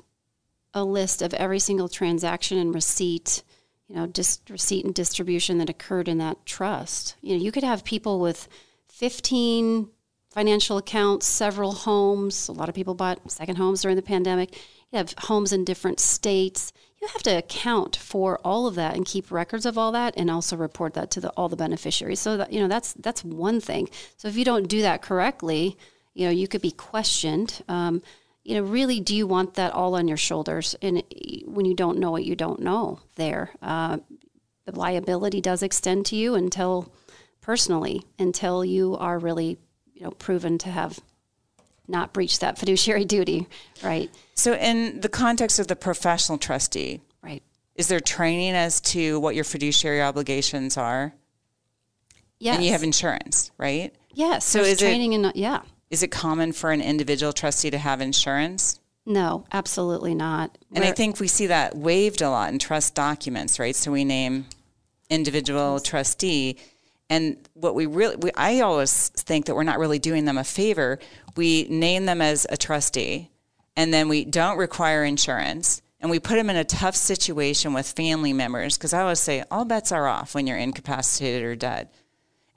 a 0.73 0.83
list 0.83 1.21
of 1.21 1.33
every 1.33 1.59
single 1.59 1.89
transaction 1.89 2.57
and 2.57 2.73
receipt, 2.73 3.43
you 3.87 3.95
know, 3.95 4.07
just 4.07 4.49
receipt 4.49 4.85
and 4.85 4.95
distribution 4.95 5.57
that 5.57 5.69
occurred 5.69 6.07
in 6.07 6.17
that 6.19 6.45
trust. 6.45 7.15
You 7.21 7.35
know, 7.35 7.43
you 7.43 7.51
could 7.51 7.63
have 7.63 7.83
people 7.83 8.19
with 8.19 8.47
15 8.89 9.89
financial 10.31 10.77
accounts, 10.77 11.27
several 11.27 11.73
homes. 11.73 12.47
A 12.47 12.53
lot 12.53 12.69
of 12.69 12.75
people 12.75 12.93
bought 12.93 13.29
second 13.29 13.57
homes 13.57 13.81
during 13.81 13.97
the 13.97 14.01
pandemic. 14.01 14.55
You 14.91 14.97
have 14.97 15.13
homes 15.17 15.53
in 15.53 15.65
different 15.65 15.99
states. 15.99 16.71
You 17.01 17.07
have 17.09 17.23
to 17.23 17.37
account 17.37 17.95
for 17.95 18.39
all 18.43 18.67
of 18.67 18.75
that 18.75 18.95
and 18.95 19.05
keep 19.05 19.31
records 19.31 19.65
of 19.65 19.77
all 19.77 19.91
that, 19.93 20.13
and 20.17 20.29
also 20.29 20.55
report 20.55 20.93
that 20.93 21.09
to 21.11 21.19
the, 21.21 21.29
all 21.31 21.49
the 21.49 21.55
beneficiaries. 21.55 22.19
So 22.19 22.37
that 22.37 22.53
you 22.53 22.59
know 22.59 22.67
that's 22.67 22.93
that's 22.93 23.23
one 23.23 23.59
thing. 23.59 23.89
So 24.17 24.27
if 24.27 24.37
you 24.37 24.45
don't 24.45 24.67
do 24.67 24.81
that 24.83 25.01
correctly, 25.01 25.77
you 26.13 26.25
know 26.25 26.31
you 26.31 26.47
could 26.47 26.61
be 26.61 26.71
questioned. 26.71 27.63
Um, 27.67 28.01
you 28.43 28.55
know, 28.55 28.63
really, 28.63 28.99
do 28.99 29.15
you 29.15 29.27
want 29.27 29.55
that 29.55 29.73
all 29.73 29.95
on 29.95 30.07
your 30.07 30.17
shoulders? 30.17 30.75
And 30.81 31.03
when 31.45 31.65
you 31.65 31.75
don't 31.75 31.99
know 31.99 32.11
what 32.11 32.25
you 32.25 32.35
don't 32.35 32.61
know, 32.61 32.99
there, 33.15 33.51
uh, 33.61 33.99
the 34.65 34.77
liability 34.77 35.41
does 35.41 35.61
extend 35.61 36.05
to 36.07 36.15
you 36.15 36.35
until 36.35 36.91
personally, 37.41 38.03
until 38.17 38.65
you 38.65 38.97
are 38.97 39.19
really, 39.19 39.59
you 39.93 40.03
know, 40.03 40.11
proven 40.11 40.57
to 40.59 40.69
have 40.69 40.99
not 41.87 42.13
breached 42.13 42.41
that 42.41 42.57
fiduciary 42.59 43.05
duty, 43.05 43.47
right? 43.83 44.09
So, 44.33 44.53
in 44.53 45.01
the 45.01 45.09
context 45.09 45.59
of 45.59 45.67
the 45.67 45.75
professional 45.75 46.37
trustee, 46.37 47.01
right, 47.21 47.43
is 47.75 47.87
there 47.87 47.99
training 47.99 48.53
as 48.53 48.81
to 48.81 49.19
what 49.19 49.35
your 49.35 49.43
fiduciary 49.43 50.01
obligations 50.01 50.77
are? 50.77 51.13
Yes, 52.39 52.55
and 52.55 52.65
you 52.65 52.71
have 52.71 52.81
insurance, 52.81 53.51
right? 53.59 53.93
Yes. 54.13 54.45
So, 54.45 54.61
is 54.61 54.79
training 54.79 55.13
it, 55.13 55.23
and 55.23 55.35
yeah. 55.35 55.61
Is 55.91 56.01
it 56.01 56.09
common 56.09 56.53
for 56.53 56.71
an 56.71 56.81
individual 56.81 57.33
trustee 57.33 57.69
to 57.69 57.77
have 57.77 57.99
insurance? 57.99 58.79
No, 59.05 59.45
absolutely 59.51 60.15
not. 60.15 60.57
And 60.73 60.83
We're, 60.83 60.91
I 60.91 60.93
think 60.93 61.19
we 61.19 61.27
see 61.27 61.47
that 61.47 61.75
waived 61.75 62.21
a 62.21 62.29
lot 62.29 62.51
in 62.51 62.59
trust 62.59 62.95
documents, 62.95 63.59
right? 63.59 63.75
So 63.75 63.91
we 63.91 64.05
name 64.05 64.45
individual 65.09 65.79
trustee. 65.79 66.57
And 67.09 67.37
what 67.53 67.75
we 67.75 67.87
really, 67.87 68.15
we, 68.15 68.31
I 68.37 68.61
always 68.61 69.09
think 69.09 69.47
that 69.47 69.55
we're 69.55 69.63
not 69.63 69.79
really 69.79 69.99
doing 69.99 70.23
them 70.23 70.37
a 70.37 70.45
favor. 70.45 70.97
We 71.35 71.67
name 71.69 72.05
them 72.05 72.21
as 72.21 72.47
a 72.49 72.55
trustee, 72.55 73.29
and 73.75 73.93
then 73.93 74.07
we 74.07 74.23
don't 74.23 74.57
require 74.57 75.03
insurance, 75.03 75.81
and 75.99 76.09
we 76.09 76.19
put 76.19 76.35
them 76.35 76.49
in 76.49 76.55
a 76.55 76.63
tough 76.63 76.95
situation 76.95 77.73
with 77.73 77.91
family 77.91 78.31
members. 78.31 78.77
Because 78.77 78.93
I 78.93 79.01
always 79.01 79.19
say 79.19 79.43
all 79.51 79.65
bets 79.65 79.91
are 79.91 80.07
off 80.07 80.35
when 80.35 80.47
you're 80.47 80.57
incapacitated 80.57 81.43
or 81.43 81.55
dead. 81.55 81.89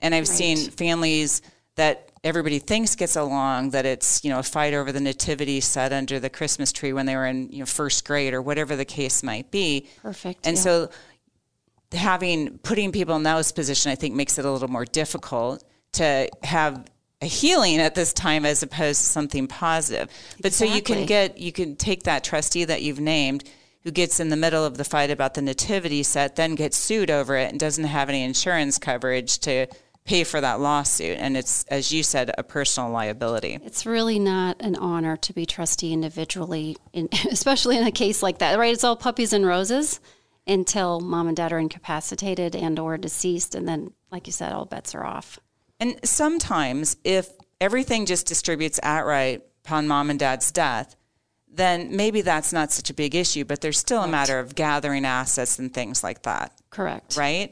And 0.01 0.15
I've 0.15 0.29
right. 0.29 0.37
seen 0.37 0.57
families 0.71 1.41
that 1.75 2.09
everybody 2.25 2.57
thinks 2.57 2.95
gets 2.95 3.15
along 3.15 3.69
that 3.69 3.85
it's 3.85 4.23
you 4.23 4.31
know 4.31 4.39
a 4.39 4.43
fight 4.43 4.73
over 4.73 4.91
the 4.91 4.99
nativity 4.99 5.61
set 5.61 5.93
under 5.93 6.19
the 6.19 6.29
christmas 6.29 6.73
tree 6.73 6.91
when 6.91 7.05
they 7.05 7.15
were 7.15 7.25
in 7.25 7.49
you 7.51 7.59
know 7.59 7.65
first 7.65 8.05
grade 8.05 8.33
or 8.33 8.41
whatever 8.41 8.75
the 8.75 8.83
case 8.83 9.23
might 9.23 9.49
be 9.51 9.87
perfect 10.01 10.45
and 10.45 10.57
yeah. 10.57 10.61
so 10.61 10.89
having 11.93 12.57
putting 12.57 12.91
people 12.91 13.15
in 13.15 13.23
those 13.23 13.51
position 13.51 13.91
i 13.91 13.95
think 13.95 14.15
makes 14.15 14.37
it 14.37 14.43
a 14.43 14.51
little 14.51 14.67
more 14.67 14.85
difficult 14.85 15.63
to 15.93 16.27
have 16.43 16.85
a 17.21 17.27
healing 17.27 17.77
at 17.77 17.95
this 17.95 18.11
time 18.11 18.45
as 18.45 18.61
opposed 18.63 19.01
to 19.01 19.07
something 19.07 19.47
positive 19.47 20.09
but 20.37 20.47
exactly. 20.47 20.67
so 20.67 20.75
you 20.75 20.81
can 20.81 21.05
get 21.05 21.37
you 21.37 21.51
can 21.51 21.75
take 21.75 22.03
that 22.03 22.23
trustee 22.23 22.65
that 22.65 22.81
you've 22.81 22.99
named 22.99 23.47
who 23.83 23.91
gets 23.91 24.19
in 24.19 24.29
the 24.29 24.35
middle 24.35 24.65
of 24.65 24.77
the 24.77 24.83
fight 24.83 25.11
about 25.11 25.35
the 25.35 25.41
nativity 25.43 26.01
set 26.01 26.35
then 26.35 26.55
gets 26.55 26.75
sued 26.75 27.11
over 27.11 27.37
it 27.37 27.51
and 27.51 27.59
doesn't 27.59 27.83
have 27.83 28.09
any 28.09 28.23
insurance 28.23 28.79
coverage 28.79 29.37
to 29.37 29.67
pay 30.05 30.23
for 30.23 30.39
that 30.39 30.59
lawsuit. 30.59 31.17
And 31.17 31.35
it's, 31.35 31.65
as 31.65 31.91
you 31.91 32.03
said, 32.03 32.31
a 32.37 32.43
personal 32.43 32.91
liability. 32.91 33.59
It's 33.63 33.85
really 33.85 34.19
not 34.19 34.61
an 34.61 34.75
honor 34.75 35.17
to 35.17 35.33
be 35.33 35.45
trustee 35.45 35.93
individually, 35.93 36.77
in, 36.93 37.09
especially 37.31 37.77
in 37.77 37.85
a 37.85 37.91
case 37.91 38.23
like 38.23 38.37
that, 38.37 38.57
right? 38.57 38.73
It's 38.73 38.83
all 38.83 38.95
puppies 38.95 39.33
and 39.33 39.45
roses 39.45 39.99
until 40.47 40.99
mom 40.99 41.27
and 41.27 41.35
dad 41.35 41.51
are 41.51 41.59
incapacitated 41.59 42.55
and 42.55 42.77
or 42.77 42.97
deceased. 42.97 43.55
And 43.55 43.67
then, 43.67 43.91
like 44.11 44.27
you 44.27 44.33
said, 44.33 44.53
all 44.53 44.65
bets 44.65 44.93
are 44.93 45.03
off. 45.03 45.39
And 45.79 45.99
sometimes 46.03 46.97
if 47.03 47.29
everything 47.59 48.05
just 48.05 48.27
distributes 48.27 48.79
outright 48.83 49.43
upon 49.65 49.87
mom 49.87 50.11
and 50.11 50.19
dad's 50.19 50.51
death, 50.51 50.95
then 51.51 51.95
maybe 51.95 52.21
that's 52.21 52.53
not 52.53 52.71
such 52.71 52.89
a 52.89 52.93
big 52.93 53.15
issue, 53.15 53.43
but 53.45 53.61
there's 53.61 53.79
still 53.79 54.03
a 54.03 54.07
matter 54.07 54.39
of 54.39 54.55
gathering 54.55 55.05
assets 55.05 55.57
and 55.57 55.73
things 55.73 56.03
like 56.03 56.21
that. 56.23 56.53
Correct. 56.69 57.15
Right? 57.17 57.51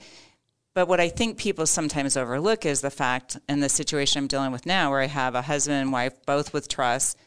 But 0.73 0.87
what 0.87 0.99
I 0.99 1.09
think 1.09 1.37
people 1.37 1.67
sometimes 1.67 2.17
overlook 2.17 2.65
is 2.65 2.81
the 2.81 2.89
fact 2.89 3.37
in 3.47 3.59
the 3.59 3.69
situation 3.69 4.19
I'm 4.19 4.27
dealing 4.27 4.51
with 4.51 4.65
now, 4.65 4.89
where 4.89 5.01
I 5.01 5.07
have 5.07 5.35
a 5.35 5.43
husband 5.43 5.77
and 5.77 5.91
wife 5.91 6.13
both 6.25 6.51
with 6.51 6.67
trust, 6.67 7.17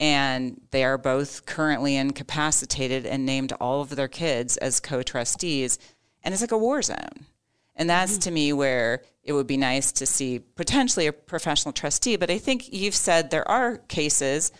and 0.00 0.60
they 0.70 0.82
are 0.84 0.98
both 0.98 1.46
currently 1.46 1.96
incapacitated 1.96 3.04
and 3.04 3.26
named 3.26 3.52
all 3.60 3.82
of 3.82 3.90
their 3.90 4.08
kids 4.08 4.56
as 4.56 4.80
co 4.80 5.02
trustees. 5.02 5.78
And 6.22 6.32
it's 6.32 6.42
like 6.42 6.52
a 6.52 6.58
war 6.58 6.82
zone. 6.82 7.26
And 7.74 7.88
that's 7.90 8.12
mm-hmm. 8.12 8.20
to 8.20 8.30
me 8.30 8.52
where 8.52 9.02
it 9.22 9.32
would 9.32 9.46
be 9.46 9.58
nice 9.58 9.92
to 9.92 10.06
see 10.06 10.38
potentially 10.38 11.06
a 11.06 11.12
professional 11.12 11.72
trustee. 11.72 12.16
But 12.16 12.30
I 12.30 12.38
think 12.38 12.72
you've 12.72 12.94
said 12.94 13.30
there 13.30 13.48
are 13.48 13.76
cases 13.76 14.52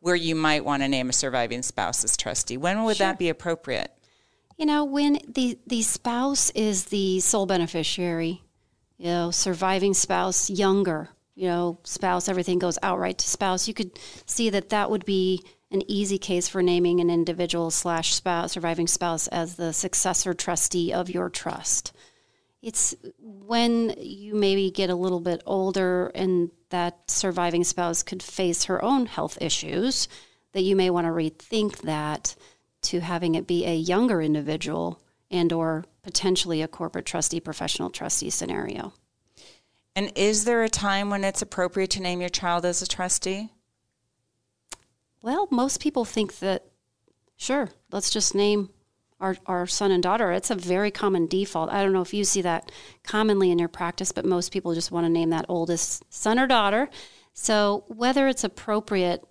where 0.00 0.16
you 0.16 0.34
might 0.34 0.64
want 0.64 0.82
to 0.82 0.88
name 0.88 1.08
a 1.08 1.12
surviving 1.12 1.62
spouse 1.62 2.04
as 2.04 2.16
trustee. 2.16 2.56
When 2.56 2.84
would 2.84 2.96
sure. 2.96 3.06
that 3.06 3.18
be 3.18 3.28
appropriate? 3.28 3.90
You 4.56 4.66
know, 4.66 4.84
when 4.84 5.18
the, 5.28 5.58
the 5.66 5.82
spouse 5.82 6.50
is 6.50 6.86
the 6.86 7.20
sole 7.20 7.46
beneficiary, 7.46 8.42
you 8.96 9.06
know, 9.06 9.30
surviving 9.30 9.94
spouse, 9.94 10.48
younger, 10.48 11.08
you 11.34 11.48
know, 11.48 11.80
spouse, 11.82 12.28
everything 12.28 12.60
goes 12.60 12.78
outright 12.82 13.18
to 13.18 13.28
spouse, 13.28 13.66
you 13.66 13.74
could 13.74 13.98
see 14.26 14.50
that 14.50 14.68
that 14.68 14.90
would 14.90 15.04
be 15.04 15.42
an 15.72 15.82
easy 15.90 16.18
case 16.18 16.48
for 16.48 16.62
naming 16.62 17.00
an 17.00 17.10
individual 17.10 17.70
slash 17.70 18.14
spouse, 18.14 18.52
surviving 18.52 18.86
spouse 18.86 19.26
as 19.28 19.56
the 19.56 19.72
successor 19.72 20.32
trustee 20.32 20.92
of 20.92 21.10
your 21.10 21.28
trust. 21.28 21.92
It's 22.62 22.94
when 23.18 23.94
you 23.98 24.36
maybe 24.36 24.70
get 24.70 24.88
a 24.88 24.94
little 24.94 25.20
bit 25.20 25.42
older 25.44 26.12
and 26.14 26.50
that 26.70 27.10
surviving 27.10 27.64
spouse 27.64 28.02
could 28.02 28.22
face 28.22 28.64
her 28.64 28.82
own 28.82 29.06
health 29.06 29.36
issues 29.40 30.08
that 30.52 30.62
you 30.62 30.76
may 30.76 30.88
want 30.88 31.06
to 31.06 31.10
rethink 31.10 31.78
that 31.82 32.36
to 32.84 33.00
having 33.00 33.34
it 33.34 33.46
be 33.46 33.64
a 33.64 33.74
younger 33.74 34.20
individual 34.20 35.00
and 35.30 35.52
or 35.52 35.84
potentially 36.02 36.62
a 36.62 36.68
corporate 36.68 37.06
trustee 37.06 37.40
professional 37.40 37.90
trustee 37.90 38.30
scenario. 38.30 38.92
And 39.96 40.12
is 40.16 40.44
there 40.44 40.62
a 40.62 40.68
time 40.68 41.10
when 41.10 41.24
it's 41.24 41.42
appropriate 41.42 41.90
to 41.90 42.02
name 42.02 42.20
your 42.20 42.28
child 42.28 42.64
as 42.64 42.82
a 42.82 42.86
trustee? 42.86 43.50
Well 45.22 45.48
most 45.50 45.80
people 45.80 46.04
think 46.04 46.38
that 46.38 46.64
sure 47.36 47.70
let's 47.90 48.10
just 48.10 48.34
name 48.34 48.70
our, 49.20 49.36
our 49.46 49.66
son 49.66 49.90
and 49.90 50.02
daughter. 50.02 50.32
It's 50.32 50.50
a 50.50 50.54
very 50.54 50.90
common 50.90 51.26
default. 51.26 51.70
I 51.70 51.82
don't 51.82 51.92
know 51.92 52.02
if 52.02 52.12
you 52.12 52.24
see 52.24 52.42
that 52.42 52.70
commonly 53.02 53.50
in 53.50 53.58
your 53.58 53.68
practice 53.68 54.12
but 54.12 54.24
most 54.24 54.52
people 54.52 54.74
just 54.74 54.92
want 54.92 55.06
to 55.06 55.12
name 55.12 55.30
that 55.30 55.46
oldest 55.48 56.04
son 56.12 56.38
or 56.38 56.46
daughter. 56.46 56.90
So 57.32 57.84
whether 57.88 58.28
it's 58.28 58.44
appropriate 58.44 59.24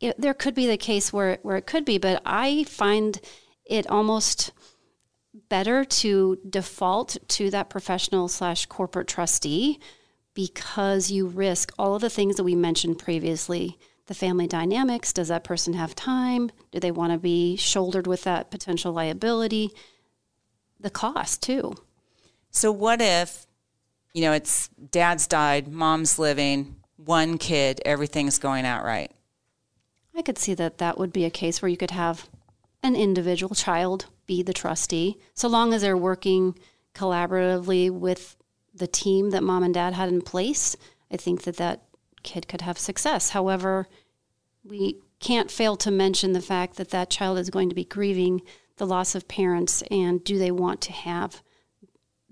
it, 0.00 0.20
there 0.20 0.34
could 0.34 0.54
be 0.54 0.66
the 0.66 0.76
case 0.76 1.12
where 1.12 1.38
where 1.42 1.56
it 1.56 1.66
could 1.66 1.84
be, 1.84 1.98
but 1.98 2.22
I 2.24 2.64
find 2.64 3.20
it 3.64 3.88
almost 3.88 4.52
better 5.48 5.84
to 5.84 6.38
default 6.48 7.16
to 7.28 7.50
that 7.50 7.70
professional 7.70 8.28
slash 8.28 8.66
corporate 8.66 9.08
trustee 9.08 9.78
because 10.34 11.10
you 11.10 11.26
risk 11.26 11.72
all 11.78 11.94
of 11.94 12.00
the 12.00 12.10
things 12.10 12.36
that 12.36 12.44
we 12.44 12.54
mentioned 12.54 12.98
previously. 12.98 13.78
The 14.06 14.14
family 14.14 14.46
dynamics 14.46 15.12
does 15.12 15.28
that 15.28 15.44
person 15.44 15.74
have 15.74 15.94
time? 15.94 16.50
Do 16.70 16.80
they 16.80 16.90
want 16.90 17.12
to 17.12 17.18
be 17.18 17.56
shouldered 17.56 18.06
with 18.06 18.22
that 18.22 18.50
potential 18.50 18.92
liability? 18.92 19.70
The 20.80 20.90
cost 20.90 21.42
too. 21.42 21.74
So 22.50 22.72
what 22.72 23.00
if 23.02 23.46
you 24.14 24.22
know 24.22 24.32
it's 24.32 24.68
dad's 24.90 25.26
died 25.26 25.68
mom's 25.68 26.18
living 26.18 26.76
one 26.96 27.38
kid 27.38 27.80
everything's 27.84 28.38
going 28.38 28.64
out 28.64 28.84
right 28.84 29.12
I 30.18 30.22
could 30.22 30.36
see 30.36 30.52
that 30.54 30.78
that 30.78 30.98
would 30.98 31.12
be 31.12 31.24
a 31.24 31.30
case 31.30 31.62
where 31.62 31.68
you 31.68 31.76
could 31.76 31.92
have 31.92 32.28
an 32.82 32.96
individual 32.96 33.54
child 33.54 34.06
be 34.26 34.42
the 34.42 34.52
trustee, 34.52 35.16
so 35.34 35.46
long 35.46 35.72
as 35.72 35.82
they're 35.82 35.96
working 35.96 36.58
collaboratively 36.92 37.88
with 37.88 38.36
the 38.74 38.88
team 38.88 39.30
that 39.30 39.44
mom 39.44 39.62
and 39.62 39.72
dad 39.72 39.94
had 39.94 40.08
in 40.08 40.20
place. 40.20 40.74
I 41.08 41.18
think 41.18 41.44
that 41.44 41.56
that 41.58 41.84
kid 42.24 42.48
could 42.48 42.62
have 42.62 42.78
success. 42.78 43.30
However, 43.30 43.86
we 44.64 44.96
can't 45.20 45.52
fail 45.52 45.76
to 45.76 45.90
mention 45.92 46.32
the 46.32 46.40
fact 46.40 46.76
that 46.76 46.90
that 46.90 47.10
child 47.10 47.38
is 47.38 47.48
going 47.48 47.68
to 47.68 47.76
be 47.76 47.84
grieving 47.84 48.42
the 48.76 48.86
loss 48.86 49.14
of 49.14 49.28
parents 49.28 49.82
and 49.88 50.24
do 50.24 50.36
they 50.36 50.50
want 50.50 50.80
to 50.80 50.92
have 50.92 51.42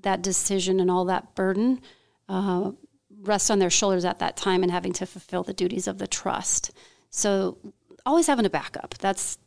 that 0.00 0.22
decision 0.22 0.80
and 0.80 0.90
all 0.90 1.04
that 1.04 1.36
burden 1.36 1.80
uh, 2.28 2.72
rest 3.22 3.48
on 3.48 3.60
their 3.60 3.70
shoulders 3.70 4.04
at 4.04 4.18
that 4.18 4.36
time 4.36 4.64
and 4.64 4.72
having 4.72 4.92
to 4.92 5.06
fulfill 5.06 5.44
the 5.44 5.54
duties 5.54 5.86
of 5.86 5.98
the 5.98 6.08
trust. 6.08 6.72
So 7.16 7.56
always 8.04 8.26
having 8.26 8.44
a 8.44 8.50
backup. 8.50 8.94
That's 8.98 9.38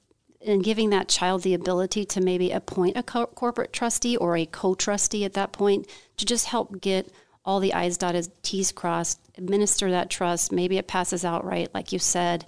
and 0.43 0.63
giving 0.63 0.89
that 0.89 1.07
child 1.07 1.43
the 1.43 1.53
ability 1.53 2.03
to 2.05 2.21
maybe 2.21 2.49
appoint 2.49 2.97
a 2.97 3.03
co- 3.03 3.27
corporate 3.27 3.73
trustee 3.73 4.15
or 4.17 4.37
a 4.37 4.45
co-trustee 4.45 5.25
at 5.25 5.33
that 5.33 5.51
point 5.51 5.85
to 6.17 6.25
just 6.25 6.45
help 6.47 6.79
get 6.81 7.11
all 7.43 7.59
the 7.59 7.73
I's 7.73 7.97
dotted, 7.97 8.31
T's 8.41 8.71
crossed, 8.71 9.19
administer 9.37 9.91
that 9.91 10.09
trust. 10.09 10.51
Maybe 10.51 10.77
it 10.77 10.87
passes 10.87 11.25
out 11.25 11.45
right, 11.45 11.71
like 11.73 11.91
you 11.91 11.99
said. 11.99 12.45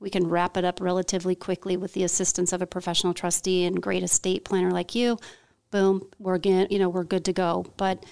We 0.00 0.10
can 0.10 0.28
wrap 0.28 0.56
it 0.56 0.64
up 0.64 0.80
relatively 0.80 1.34
quickly 1.34 1.76
with 1.76 1.92
the 1.94 2.04
assistance 2.04 2.52
of 2.52 2.60
a 2.60 2.66
professional 2.66 3.14
trustee 3.14 3.64
and 3.64 3.80
great 3.80 4.02
estate 4.02 4.44
planner 4.44 4.72
like 4.72 4.94
you. 4.94 5.18
Boom, 5.70 6.10
we're 6.18 6.34
again, 6.34 6.66
you 6.70 6.78
know, 6.78 6.88
we're 6.88 7.04
good 7.04 7.24
to 7.26 7.32
go. 7.32 7.64
But 7.76 8.04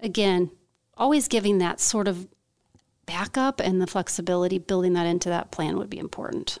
again, 0.00 0.50
always 0.96 1.28
giving 1.28 1.58
that 1.58 1.80
sort 1.80 2.08
of 2.08 2.26
backup 3.10 3.60
and 3.60 3.82
the 3.82 3.88
flexibility, 3.88 4.58
building 4.58 4.92
that 4.92 5.04
into 5.04 5.28
that 5.28 5.50
plan 5.50 5.76
would 5.78 5.90
be 5.90 5.98
important. 5.98 6.58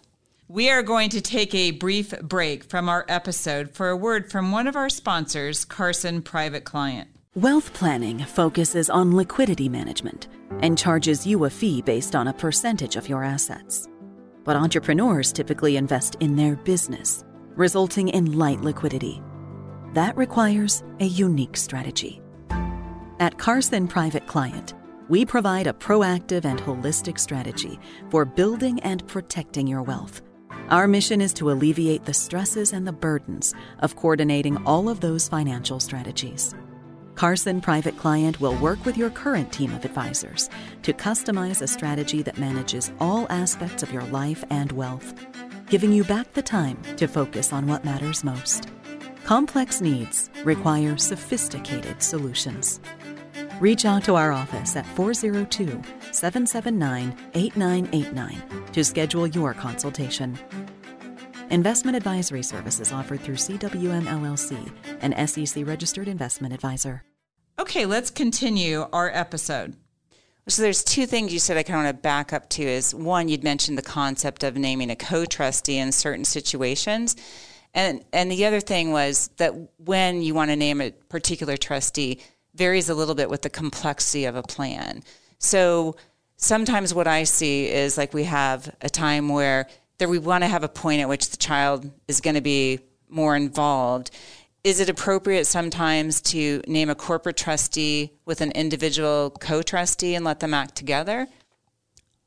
We 0.48 0.68
are 0.68 0.82
going 0.82 1.10
to 1.10 1.20
take 1.20 1.54
a 1.54 1.70
brief 1.70 2.12
break 2.22 2.64
from 2.64 2.88
our 2.88 3.04
episode 3.08 3.70
for 3.70 3.88
a 3.88 3.96
word 3.96 4.32
from 4.32 4.50
one 4.50 4.66
of 4.66 4.74
our 4.74 4.88
sponsors, 4.88 5.64
Carson 5.64 6.22
Private 6.22 6.64
Client. 6.64 7.08
Wealth 7.36 7.72
planning 7.72 8.18
focuses 8.24 8.90
on 8.90 9.14
liquidity 9.14 9.68
management 9.68 10.26
and 10.60 10.76
charges 10.76 11.24
you 11.24 11.44
a 11.44 11.50
fee 11.50 11.82
based 11.82 12.16
on 12.16 12.26
a 12.26 12.32
percentage 12.32 12.96
of 12.96 13.08
your 13.08 13.22
assets. 13.22 13.86
But 14.42 14.56
entrepreneurs 14.56 15.32
typically 15.32 15.76
invest 15.76 16.16
in 16.18 16.34
their 16.34 16.56
business, 16.56 17.24
resulting 17.54 18.08
in 18.08 18.36
light 18.36 18.60
liquidity. 18.60 19.22
That 19.94 20.16
requires 20.16 20.82
a 20.98 21.04
unique 21.04 21.56
strategy. 21.56 22.20
At 23.20 23.38
Carson 23.38 23.86
Private 23.86 24.26
Client, 24.26 24.74
we 25.10 25.24
provide 25.24 25.66
a 25.66 25.72
proactive 25.72 26.44
and 26.44 26.60
holistic 26.60 27.18
strategy 27.18 27.80
for 28.10 28.24
building 28.24 28.78
and 28.80 29.06
protecting 29.08 29.66
your 29.66 29.82
wealth. 29.82 30.22
Our 30.68 30.86
mission 30.86 31.20
is 31.20 31.34
to 31.34 31.50
alleviate 31.50 32.04
the 32.04 32.14
stresses 32.14 32.72
and 32.72 32.86
the 32.86 32.92
burdens 32.92 33.52
of 33.80 33.96
coordinating 33.96 34.64
all 34.64 34.88
of 34.88 35.00
those 35.00 35.26
financial 35.26 35.80
strategies. 35.80 36.54
Carson 37.16 37.60
Private 37.60 37.96
Client 37.96 38.40
will 38.40 38.54
work 38.58 38.82
with 38.84 38.96
your 38.96 39.10
current 39.10 39.52
team 39.52 39.74
of 39.74 39.84
advisors 39.84 40.48
to 40.84 40.92
customize 40.92 41.60
a 41.60 41.66
strategy 41.66 42.22
that 42.22 42.38
manages 42.38 42.92
all 43.00 43.26
aspects 43.30 43.82
of 43.82 43.92
your 43.92 44.04
life 44.04 44.44
and 44.50 44.70
wealth, 44.70 45.12
giving 45.68 45.92
you 45.92 46.04
back 46.04 46.32
the 46.34 46.42
time 46.42 46.80
to 46.96 47.08
focus 47.08 47.52
on 47.52 47.66
what 47.66 47.84
matters 47.84 48.22
most. 48.22 48.68
Complex 49.24 49.80
needs 49.80 50.30
require 50.44 50.96
sophisticated 50.96 52.00
solutions. 52.00 52.80
Reach 53.60 53.84
out 53.84 54.04
to 54.04 54.14
our 54.14 54.32
office 54.32 54.74
at 54.74 54.86
402 54.86 55.66
779 56.12 57.14
8989 57.34 58.72
to 58.72 58.82
schedule 58.82 59.26
your 59.26 59.52
consultation. 59.52 60.38
Investment 61.50 61.94
advisory 61.94 62.42
services 62.42 62.90
offered 62.90 63.20
through 63.20 63.34
CWM 63.34 64.04
LLC, 64.04 64.72
an 65.02 65.26
SEC 65.26 65.66
registered 65.66 66.08
investment 66.08 66.54
advisor. 66.54 67.02
Okay, 67.58 67.84
let's 67.84 68.08
continue 68.08 68.86
our 68.94 69.10
episode. 69.10 69.76
So 70.48 70.62
there's 70.62 70.82
two 70.82 71.04
things 71.04 71.30
you 71.30 71.38
said 71.38 71.58
I 71.58 71.62
kind 71.62 71.80
of 71.80 71.84
want 71.84 71.98
to 71.98 72.02
back 72.02 72.32
up 72.32 72.48
to 72.50 72.62
is 72.62 72.94
one, 72.94 73.28
you'd 73.28 73.44
mentioned 73.44 73.76
the 73.76 73.82
concept 73.82 74.42
of 74.42 74.56
naming 74.56 74.90
a 74.90 74.96
co-trustee 74.96 75.76
in 75.76 75.92
certain 75.92 76.24
situations. 76.24 77.14
And 77.74 78.06
and 78.14 78.30
the 78.32 78.46
other 78.46 78.60
thing 78.60 78.90
was 78.90 79.28
that 79.36 79.52
when 79.76 80.22
you 80.22 80.32
want 80.34 80.50
to 80.50 80.56
name 80.56 80.80
a 80.80 80.92
particular 80.92 81.58
trustee 81.58 82.20
varies 82.54 82.88
a 82.88 82.94
little 82.94 83.14
bit 83.14 83.30
with 83.30 83.42
the 83.42 83.50
complexity 83.50 84.24
of 84.24 84.36
a 84.36 84.42
plan. 84.42 85.02
So 85.38 85.96
sometimes 86.36 86.92
what 86.92 87.06
I 87.06 87.24
see 87.24 87.68
is 87.68 87.96
like 87.96 88.14
we 88.14 88.24
have 88.24 88.74
a 88.80 88.88
time 88.88 89.28
where 89.28 89.66
there 89.98 90.08
we 90.08 90.18
want 90.18 90.44
to 90.44 90.48
have 90.48 90.64
a 90.64 90.68
point 90.68 91.00
at 91.00 91.08
which 91.08 91.30
the 91.30 91.36
child 91.36 91.90
is 92.08 92.20
going 92.20 92.36
to 92.36 92.40
be 92.40 92.80
more 93.08 93.36
involved 93.36 94.10
is 94.62 94.78
it 94.78 94.90
appropriate 94.90 95.46
sometimes 95.46 96.20
to 96.20 96.62
name 96.66 96.90
a 96.90 96.94
corporate 96.94 97.36
trustee 97.36 98.12
with 98.26 98.42
an 98.42 98.50
individual 98.52 99.30
co-trustee 99.40 100.14
and 100.14 100.24
let 100.24 100.40
them 100.40 100.52
act 100.52 100.74
together? 100.74 101.28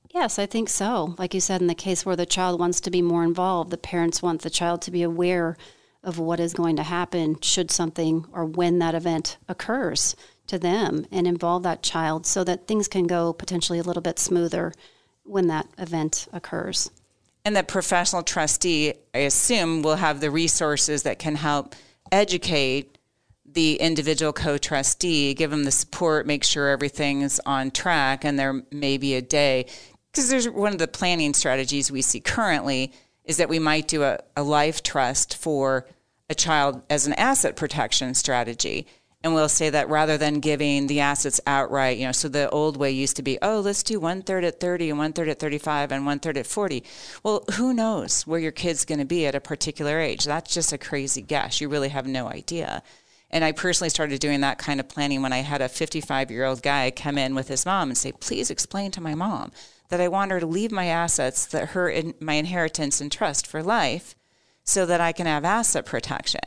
Yes, 0.10 0.40
I 0.40 0.48
think 0.48 0.70
so. 0.70 1.16
Like 1.18 1.34
you 1.34 1.40
said, 1.40 1.62
in 1.62 1.68
the 1.68 1.76
case 1.76 2.06
where 2.06 2.16
the 2.16 2.26
child 2.26 2.60
wants 2.60 2.82
to 2.82 2.92
be 2.92 3.02
more 3.02 3.24
involved, 3.24 3.70
the 3.70 3.78
parents 3.78 4.22
want 4.22 4.42
the 4.42 4.50
child 4.50 4.82
to 4.84 4.92
be 4.92 5.04
aware 5.04 5.58
of 6.04 6.20
what 6.20 6.40
is 6.40 6.54
going 6.54 6.76
to 6.76 6.84
happen 6.84 7.40
should 7.42 7.72
something 7.72 8.26
or 8.34 8.46
when 8.46 8.80
that 8.80 8.96
event 8.96 9.38
occurs 9.48 10.16
to 10.48 10.60
them 10.60 11.06
and 11.12 11.26
involve 11.26 11.64
that 11.64 11.82
child 11.82 12.26
so 12.26 12.44
that 12.44 12.68
things 12.68 12.88
can 12.88 13.08
go 13.08 13.32
potentially 13.34 13.80
a 13.80 13.84
little 13.84 14.02
bit 14.02 14.20
smoother 14.20 14.74
when 15.24 15.48
that 15.48 15.68
event 15.78 16.28
occurs. 16.34 16.92
And 17.46 17.56
that 17.56 17.68
professional 17.68 18.24
trustee, 18.24 18.94
I 19.14 19.20
assume, 19.20 19.82
will 19.82 19.96
have 19.96 20.20
the 20.20 20.32
resources 20.32 21.04
that 21.04 21.20
can 21.20 21.36
help 21.36 21.76
educate 22.12 22.98
the 23.46 23.76
individual 23.76 24.34
co-trustee, 24.34 25.34
give 25.34 25.52
them 25.52 25.64
the 25.64 25.72
support, 25.72 26.26
make 26.26 26.44
sure 26.44 26.70
everything's 26.70 27.40
on 27.46 27.72
track, 27.72 28.26
and 28.26 28.38
there 28.40 28.64
may 28.72 28.98
be 28.98 29.16
a 29.16 29.22
day 29.22 29.66
because 30.12 30.30
there's 30.30 30.50
one 30.50 30.72
of 30.72 30.78
the 30.78 30.88
planning 30.88 31.34
strategies 31.34 31.92
we 31.92 32.02
see 32.02 32.20
currently 32.20 32.94
is 33.26 33.38
that 33.38 33.50
we 33.50 33.60
might 33.60 33.88
do 33.88 34.04
a, 34.04 34.20
a 34.36 34.44
life 34.44 34.84
trust 34.84 35.36
for 35.36 35.88
a 36.30 36.36
child 36.36 36.82
as 36.90 37.08
an 37.08 37.14
asset 37.14 37.56
protection 37.56 38.14
strategy. 38.14 38.88
And 39.24 39.34
we'll 39.34 39.48
say 39.48 39.70
that 39.70 39.88
rather 39.88 40.18
than 40.18 40.42
giving 40.42 40.88
the 40.88 41.00
assets 41.00 41.40
outright, 41.48 41.98
you 41.98 42.06
know, 42.06 42.12
so 42.12 42.28
the 42.28 42.50
old 42.50 42.76
way 42.76 42.92
used 42.92 43.16
to 43.16 43.24
be, 43.24 43.40
oh, 43.42 43.62
let's 43.62 43.82
do 43.82 43.98
one 43.98 44.22
third 44.22 44.44
at 44.44 44.60
30 44.60 44.90
and 44.90 45.00
one 45.00 45.14
third 45.14 45.30
at 45.30 45.40
35 45.40 45.94
and 45.94 46.06
one 46.06 46.20
third 46.20 46.38
at 46.38 46.46
40. 46.46 46.84
Well, 47.24 47.46
who 47.54 47.74
knows 47.74 48.28
where 48.28 48.40
your 48.40 48.52
kid's 48.52 48.84
going 48.84 49.00
to 49.00 49.06
be 49.06 49.26
at 49.26 49.36
a 49.36 49.40
particular 49.40 49.98
age? 49.98 50.26
That's 50.26 50.54
just 50.54 50.74
a 50.74 50.78
crazy 50.78 51.22
guess. 51.22 51.62
You 51.62 51.70
really 51.70 51.90
have 51.90 52.06
no 52.06 52.28
idea. 52.28 52.84
And 53.32 53.46
I 53.46 53.54
personally 53.54 53.90
started 53.90 54.20
doing 54.20 54.42
that 54.42 54.58
kind 54.58 54.82
of 54.82 54.90
planning 54.90 55.22
when 55.22 55.34
I 55.34 55.38
had 55.38 55.62
a 55.62 55.70
55 55.70 56.30
year 56.30 56.44
old 56.44 56.62
guy 56.62 56.92
come 56.92 57.18
in 57.18 57.34
with 57.34 57.48
his 57.48 57.66
mom 57.66 57.90
and 57.90 57.98
say, 57.98 58.12
please 58.12 58.52
explain 58.52 58.92
to 58.92 59.02
my 59.02 59.16
mom 59.16 59.54
that 59.94 60.02
I 60.02 60.08
want 60.08 60.32
her 60.32 60.40
to 60.40 60.48
leave 60.48 60.72
my 60.72 60.88
assets, 60.88 61.46
that 61.46 61.70
her 61.70 61.88
in, 61.88 62.16
my 62.20 62.34
inheritance 62.34 63.00
and 63.00 63.12
trust 63.12 63.46
for 63.46 63.62
life, 63.62 64.16
so 64.64 64.88
that 64.88 65.00
I 65.00 65.12
can 65.12 65.28
have 65.28 65.46
asset 65.46 65.86
protection. 65.86 66.42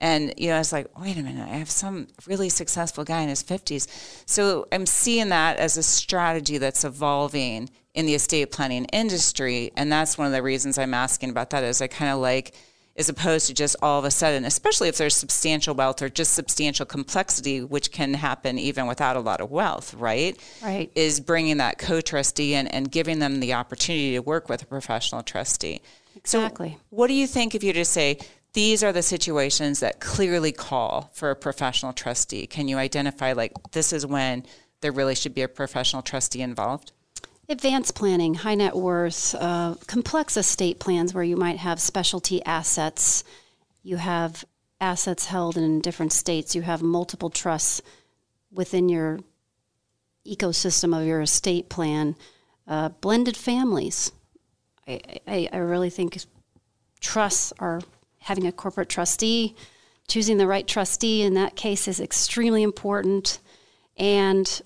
And, 0.00 0.34
you 0.36 0.48
know, 0.48 0.56
I 0.56 0.58
was 0.58 0.72
like, 0.72 0.98
wait 0.98 1.16
a 1.16 1.22
minute, 1.22 1.48
I 1.48 1.54
have 1.58 1.70
some 1.70 2.08
really 2.26 2.48
successful 2.48 3.04
guy 3.04 3.20
in 3.20 3.28
his 3.28 3.44
50s. 3.44 3.86
So 4.26 4.66
I'm 4.72 4.86
seeing 4.86 5.28
that 5.28 5.58
as 5.58 5.76
a 5.76 5.84
strategy 5.84 6.58
that's 6.58 6.82
evolving 6.82 7.70
in 7.94 8.06
the 8.06 8.16
estate 8.16 8.50
planning 8.50 8.86
industry. 8.86 9.70
And 9.76 9.92
that's 9.92 10.18
one 10.18 10.26
of 10.26 10.32
the 10.32 10.42
reasons 10.42 10.76
I'm 10.76 10.94
asking 10.94 11.30
about 11.30 11.50
that 11.50 11.62
is 11.62 11.80
I 11.80 11.86
kind 11.86 12.10
of 12.10 12.18
like, 12.18 12.56
as 12.96 13.08
opposed 13.08 13.48
to 13.48 13.54
just 13.54 13.74
all 13.82 13.98
of 13.98 14.04
a 14.04 14.10
sudden, 14.10 14.44
especially 14.44 14.88
if 14.88 14.96
there's 14.96 15.16
substantial 15.16 15.74
wealth 15.74 16.00
or 16.00 16.08
just 16.08 16.32
substantial 16.32 16.86
complexity, 16.86 17.60
which 17.60 17.90
can 17.90 18.14
happen 18.14 18.58
even 18.58 18.86
without 18.86 19.16
a 19.16 19.20
lot 19.20 19.40
of 19.40 19.50
wealth, 19.50 19.94
right? 19.94 20.38
Right. 20.62 20.90
Is 20.94 21.20
bringing 21.20 21.56
that 21.56 21.78
co 21.78 22.00
trustee 22.00 22.54
in 22.54 22.68
and 22.68 22.90
giving 22.90 23.18
them 23.18 23.40
the 23.40 23.54
opportunity 23.54 24.12
to 24.12 24.20
work 24.20 24.48
with 24.48 24.62
a 24.62 24.66
professional 24.66 25.22
trustee. 25.22 25.80
Exactly. 26.16 26.70
So, 26.70 26.78
what 26.90 27.08
do 27.08 27.14
you 27.14 27.26
think 27.26 27.54
if 27.54 27.64
you 27.64 27.72
just 27.72 27.92
say, 27.92 28.18
these 28.54 28.84
are 28.84 28.92
the 28.92 29.02
situations 29.02 29.80
that 29.80 30.00
clearly 30.00 30.52
call 30.52 31.10
for 31.12 31.30
a 31.30 31.36
professional 31.36 31.92
trustee. 31.92 32.46
Can 32.46 32.68
you 32.68 32.78
identify 32.78 33.32
like 33.32 33.52
this 33.72 33.92
is 33.92 34.06
when 34.06 34.46
there 34.80 34.92
really 34.92 35.16
should 35.16 35.34
be 35.34 35.42
a 35.42 35.48
professional 35.48 36.02
trustee 36.02 36.40
involved? 36.40 36.92
Advanced 37.46 37.94
planning, 37.94 38.34
high 38.34 38.54
net 38.54 38.74
worth, 38.74 39.34
uh, 39.34 39.74
complex 39.86 40.36
estate 40.36 40.78
plans 40.78 41.12
where 41.12 41.24
you 41.24 41.36
might 41.36 41.58
have 41.58 41.78
specialty 41.78 42.42
assets. 42.44 43.22
You 43.82 43.96
have 43.96 44.44
assets 44.80 45.26
held 45.26 45.58
in 45.58 45.80
different 45.80 46.12
states. 46.12 46.54
You 46.54 46.62
have 46.62 46.80
multiple 46.82 47.28
trusts 47.28 47.82
within 48.50 48.88
your 48.88 49.20
ecosystem 50.26 50.98
of 50.98 51.06
your 51.06 51.20
estate 51.20 51.68
plan. 51.68 52.16
Uh, 52.66 52.88
blended 52.88 53.36
families. 53.36 54.10
I, 54.88 55.00
I, 55.26 55.48
I 55.52 55.56
really 55.58 55.90
think 55.90 56.18
trusts 57.00 57.52
are 57.58 57.82
having 58.20 58.46
a 58.46 58.52
corporate 58.52 58.88
trustee, 58.88 59.54
choosing 60.08 60.38
the 60.38 60.46
right 60.46 60.66
trustee 60.66 61.20
in 61.20 61.34
that 61.34 61.56
case 61.56 61.86
is 61.88 62.00
extremely 62.00 62.62
important. 62.62 63.38
And 63.98 64.62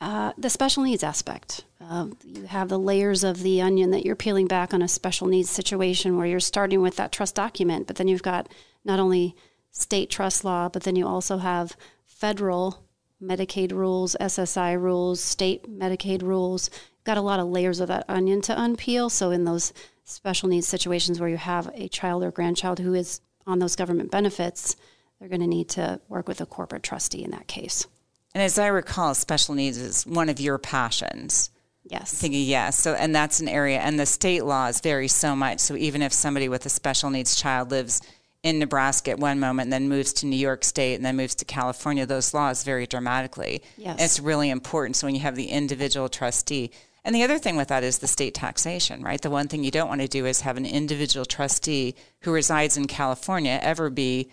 uh, 0.00 0.32
the 0.38 0.50
special 0.50 0.82
needs 0.82 1.02
aspect. 1.02 1.64
Uh, 1.92 2.06
you 2.24 2.46
have 2.46 2.70
the 2.70 2.78
layers 2.78 3.22
of 3.22 3.42
the 3.42 3.60
onion 3.60 3.90
that 3.90 4.02
you're 4.02 4.16
peeling 4.16 4.46
back 4.46 4.72
on 4.72 4.80
a 4.80 4.88
special 4.88 5.26
needs 5.26 5.50
situation 5.50 6.16
where 6.16 6.26
you're 6.26 6.40
starting 6.40 6.80
with 6.80 6.96
that 6.96 7.12
trust 7.12 7.34
document, 7.34 7.86
but 7.86 7.96
then 7.96 8.08
you've 8.08 8.22
got 8.22 8.48
not 8.82 8.98
only 8.98 9.36
state 9.72 10.08
trust 10.08 10.42
law, 10.42 10.70
but 10.70 10.84
then 10.84 10.96
you 10.96 11.06
also 11.06 11.36
have 11.36 11.76
federal 12.06 12.82
Medicaid 13.22 13.72
rules, 13.72 14.16
SSI 14.18 14.80
rules, 14.80 15.20
state 15.20 15.64
Medicaid 15.64 16.22
rules. 16.22 16.70
You've 16.72 17.04
got 17.04 17.18
a 17.18 17.20
lot 17.20 17.40
of 17.40 17.48
layers 17.48 17.78
of 17.78 17.88
that 17.88 18.06
onion 18.08 18.40
to 18.42 18.54
unpeel. 18.54 19.10
So 19.10 19.30
in 19.30 19.44
those 19.44 19.74
special 20.04 20.48
needs 20.48 20.66
situations 20.66 21.20
where 21.20 21.28
you 21.28 21.36
have 21.36 21.70
a 21.74 21.88
child 21.88 22.24
or 22.24 22.30
grandchild 22.30 22.78
who 22.78 22.94
is 22.94 23.20
on 23.46 23.58
those 23.58 23.76
government 23.76 24.10
benefits, 24.10 24.76
they're 25.20 25.28
going 25.28 25.42
to 25.42 25.46
need 25.46 25.68
to 25.70 26.00
work 26.08 26.26
with 26.26 26.40
a 26.40 26.46
corporate 26.46 26.84
trustee 26.84 27.22
in 27.22 27.32
that 27.32 27.48
case. 27.48 27.86
And 28.34 28.42
as 28.42 28.58
I 28.58 28.68
recall, 28.68 29.14
special 29.14 29.54
needs 29.54 29.76
is 29.76 30.06
one 30.06 30.30
of 30.30 30.40
your 30.40 30.56
passions. 30.56 31.50
Yes. 31.84 32.14
Thinking 32.14 32.44
yes. 32.44 32.78
So 32.78 32.94
and 32.94 33.14
that's 33.14 33.40
an 33.40 33.48
area 33.48 33.78
and 33.78 33.98
the 33.98 34.06
state 34.06 34.44
laws 34.44 34.80
vary 34.80 35.08
so 35.08 35.34
much. 35.34 35.60
So 35.60 35.76
even 35.76 36.02
if 36.02 36.12
somebody 36.12 36.48
with 36.48 36.64
a 36.66 36.68
special 36.68 37.10
needs 37.10 37.34
child 37.34 37.70
lives 37.70 38.00
in 38.42 38.58
Nebraska 38.58 39.12
at 39.12 39.18
one 39.18 39.38
moment 39.38 39.66
and 39.66 39.72
then 39.72 39.88
moves 39.88 40.12
to 40.14 40.26
New 40.26 40.36
York 40.36 40.64
State 40.64 40.96
and 40.96 41.04
then 41.04 41.16
moves 41.16 41.34
to 41.36 41.44
California, 41.44 42.06
those 42.06 42.34
laws 42.34 42.64
vary 42.64 42.86
dramatically. 42.86 43.62
Yes. 43.76 44.00
It's 44.00 44.20
really 44.20 44.50
important. 44.50 44.96
So 44.96 45.06
when 45.06 45.14
you 45.14 45.20
have 45.20 45.36
the 45.36 45.46
individual 45.46 46.08
trustee, 46.08 46.70
and 47.04 47.14
the 47.14 47.24
other 47.24 47.38
thing 47.38 47.56
with 47.56 47.68
that 47.68 47.82
is 47.82 47.98
the 47.98 48.06
state 48.06 48.34
taxation, 48.34 49.02
right? 49.02 49.20
The 49.20 49.30
one 49.30 49.48
thing 49.48 49.64
you 49.64 49.72
don't 49.72 49.88
want 49.88 50.00
to 50.02 50.08
do 50.08 50.24
is 50.24 50.42
have 50.42 50.56
an 50.56 50.66
individual 50.66 51.24
trustee 51.24 51.96
who 52.20 52.32
resides 52.32 52.76
in 52.76 52.86
California 52.86 53.58
ever 53.60 53.90
be 53.90 54.30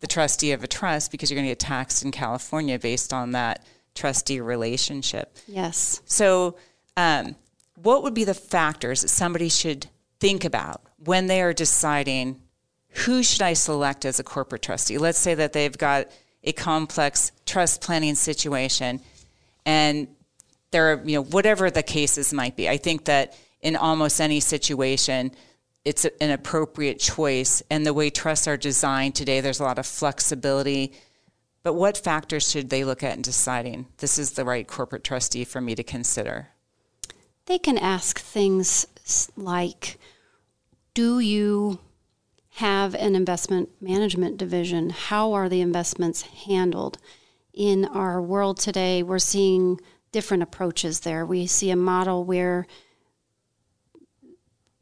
the 0.00 0.06
trustee 0.06 0.52
of 0.52 0.62
a 0.62 0.66
trust 0.66 1.10
because 1.10 1.30
you're 1.30 1.36
going 1.36 1.46
to 1.46 1.52
get 1.52 1.58
taxed 1.58 2.02
in 2.02 2.10
California 2.10 2.78
based 2.78 3.12
on 3.12 3.32
that 3.32 3.64
trustee 3.94 4.40
relationship. 4.40 5.36
Yes. 5.46 6.02
So, 6.04 6.56
um, 6.96 7.36
what 7.74 8.02
would 8.02 8.14
be 8.14 8.24
the 8.24 8.34
factors 8.34 9.02
that 9.02 9.08
somebody 9.08 9.48
should 9.48 9.86
think 10.18 10.44
about 10.44 10.82
when 10.98 11.26
they 11.26 11.40
are 11.40 11.52
deciding 11.52 12.40
who 12.88 13.22
should 13.22 13.42
I 13.42 13.52
select 13.52 14.04
as 14.04 14.18
a 14.18 14.24
corporate 14.24 14.62
trustee? 14.62 14.98
Let's 14.98 15.18
say 15.18 15.34
that 15.34 15.52
they've 15.52 15.76
got 15.76 16.08
a 16.42 16.52
complex 16.52 17.32
trust 17.46 17.80
planning 17.80 18.14
situation 18.14 19.00
and 19.64 20.08
there 20.70 20.92
are, 20.92 21.02
you 21.04 21.16
know, 21.16 21.24
whatever 21.24 21.70
the 21.70 21.82
cases 21.82 22.32
might 22.32 22.56
be. 22.56 22.68
I 22.68 22.76
think 22.76 23.04
that 23.06 23.36
in 23.60 23.76
almost 23.76 24.20
any 24.20 24.40
situation, 24.40 25.32
it's 25.84 26.04
an 26.20 26.30
appropriate 26.30 26.98
choice. 26.98 27.62
And 27.70 27.84
the 27.84 27.94
way 27.94 28.10
trusts 28.10 28.46
are 28.46 28.56
designed 28.56 29.14
today, 29.14 29.40
there's 29.40 29.60
a 29.60 29.64
lot 29.64 29.78
of 29.78 29.86
flexibility. 29.86 30.92
But 31.62 31.74
what 31.74 31.98
factors 31.98 32.50
should 32.50 32.70
they 32.70 32.84
look 32.84 33.02
at 33.02 33.16
in 33.16 33.22
deciding 33.22 33.86
this 33.98 34.18
is 34.18 34.32
the 34.32 34.44
right 34.44 34.66
corporate 34.66 35.04
trustee 35.04 35.44
for 35.44 35.60
me 35.60 35.74
to 35.74 35.82
consider? 35.82 36.48
They 37.50 37.58
can 37.58 37.78
ask 37.78 38.20
things 38.20 38.86
like 39.36 39.98
Do 40.94 41.18
you 41.18 41.80
have 42.50 42.94
an 42.94 43.16
investment 43.16 43.70
management 43.80 44.36
division? 44.36 44.90
How 44.90 45.32
are 45.32 45.48
the 45.48 45.60
investments 45.60 46.22
handled? 46.22 46.98
In 47.52 47.86
our 47.86 48.22
world 48.22 48.60
today, 48.60 49.02
we're 49.02 49.18
seeing 49.18 49.80
different 50.12 50.44
approaches 50.44 51.00
there. 51.00 51.26
We 51.26 51.48
see 51.48 51.70
a 51.70 51.76
model 51.76 52.22
where 52.22 52.68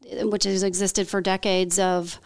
which 0.04 0.44
has 0.44 0.62
existed 0.62 1.09
for 1.09 1.22
decades 1.22 1.78
of 1.78 2.20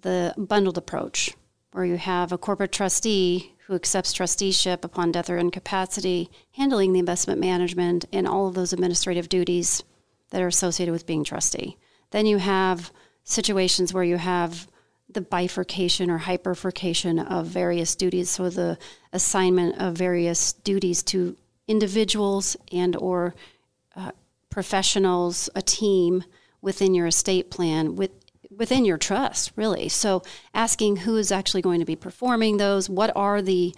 the 0.00 0.32
bundled 0.38 0.78
approach, 0.78 1.34
where 1.72 1.84
you 1.84 1.96
have 1.96 2.32
a 2.32 2.38
corporate 2.38 2.72
trustee 2.72 3.54
who 3.66 3.74
accepts 3.74 4.12
trusteeship 4.12 4.84
upon 4.84 5.12
death 5.12 5.30
or 5.30 5.36
incapacity, 5.36 6.28
handling 6.52 6.92
the 6.92 6.98
investment 6.98 7.40
management 7.40 8.04
and 8.12 8.26
all 8.26 8.48
of 8.48 8.54
those 8.54 8.72
administrative 8.72 9.28
duties 9.28 9.84
that 10.30 10.42
are 10.42 10.48
associated 10.48 10.92
with 10.92 11.06
being 11.06 11.22
trustee. 11.22 11.76
Then 12.10 12.26
you 12.26 12.38
have 12.38 12.92
situations 13.22 13.94
where 13.94 14.04
you 14.04 14.16
have 14.16 14.66
the 15.08 15.20
bifurcation 15.20 16.10
or 16.10 16.18
hyperfurcation 16.18 17.24
of 17.30 17.46
various 17.46 17.94
duties, 17.94 18.30
so 18.30 18.48
the 18.48 18.78
assignment 19.12 19.76
of 19.78 19.94
various 19.94 20.52
duties 20.52 21.02
to 21.04 21.36
individuals 21.68 22.56
and 22.72 22.96
or 22.96 23.34
uh, 23.96 24.10
professionals, 24.50 25.48
a 25.54 25.62
team 25.62 26.24
within 26.62 26.94
your 26.94 27.06
estate 27.06 27.50
plan 27.50 27.96
with 27.96 28.19
within 28.60 28.84
your 28.84 28.98
trust, 28.98 29.52
really. 29.56 29.88
So 29.88 30.22
asking 30.52 30.96
who 30.96 31.16
is 31.16 31.32
actually 31.32 31.62
going 31.62 31.80
to 31.80 31.86
be 31.86 31.96
performing 31.96 32.58
those, 32.58 32.90
what 32.90 33.10
are 33.16 33.40
the 33.40 33.74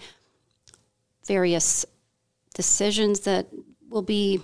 various 1.25 1.85
decisions 2.53 3.21
that 3.21 3.47
will 3.89 4.01
be 4.01 4.41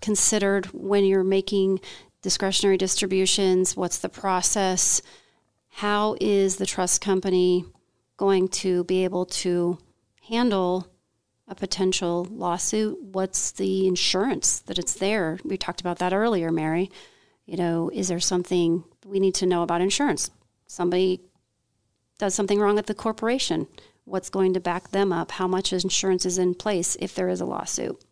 considered 0.00 0.64
when 0.72 1.04
you're 1.04 1.22
making 1.22 1.80
discretionary 2.22 2.78
distributions, 2.78 3.76
what's 3.76 3.98
the 3.98 4.08
process, 4.08 5.02
how 5.68 6.16
is 6.18 6.56
the 6.56 6.64
trust 6.64 7.02
company 7.02 7.62
going 8.16 8.48
to 8.48 8.84
be 8.84 9.04
able 9.04 9.26
to 9.26 9.76
handle 10.30 10.88
a 11.46 11.54
potential 11.54 12.26
lawsuit? 12.30 12.98
What's 13.02 13.50
the 13.50 13.86
insurance 13.86 14.60
that 14.60 14.78
it's 14.78 14.94
there? 14.94 15.38
We 15.44 15.58
talked 15.58 15.82
about 15.82 15.98
that 15.98 16.14
earlier, 16.14 16.50
Mary. 16.50 16.90
You 17.44 17.58
know, 17.58 17.90
is 17.92 18.08
there 18.08 18.20
something 18.20 18.84
we 19.08 19.20
need 19.20 19.34
to 19.36 19.46
know 19.46 19.62
about 19.62 19.80
insurance? 19.80 20.30
Somebody 20.66 21.20
does 22.18 22.34
something 22.34 22.60
wrong 22.60 22.78
at 22.78 22.86
the 22.86 22.94
corporation. 22.94 23.66
What's 24.04 24.30
going 24.30 24.54
to 24.54 24.60
back 24.60 24.90
them 24.90 25.12
up? 25.12 25.32
How 25.32 25.46
much 25.46 25.72
insurance 25.72 26.26
is 26.26 26.38
in 26.38 26.54
place 26.54 26.96
if 27.00 27.14
there 27.14 27.28
is 27.28 27.40
a 27.40 27.44
lawsuit? 27.44 28.02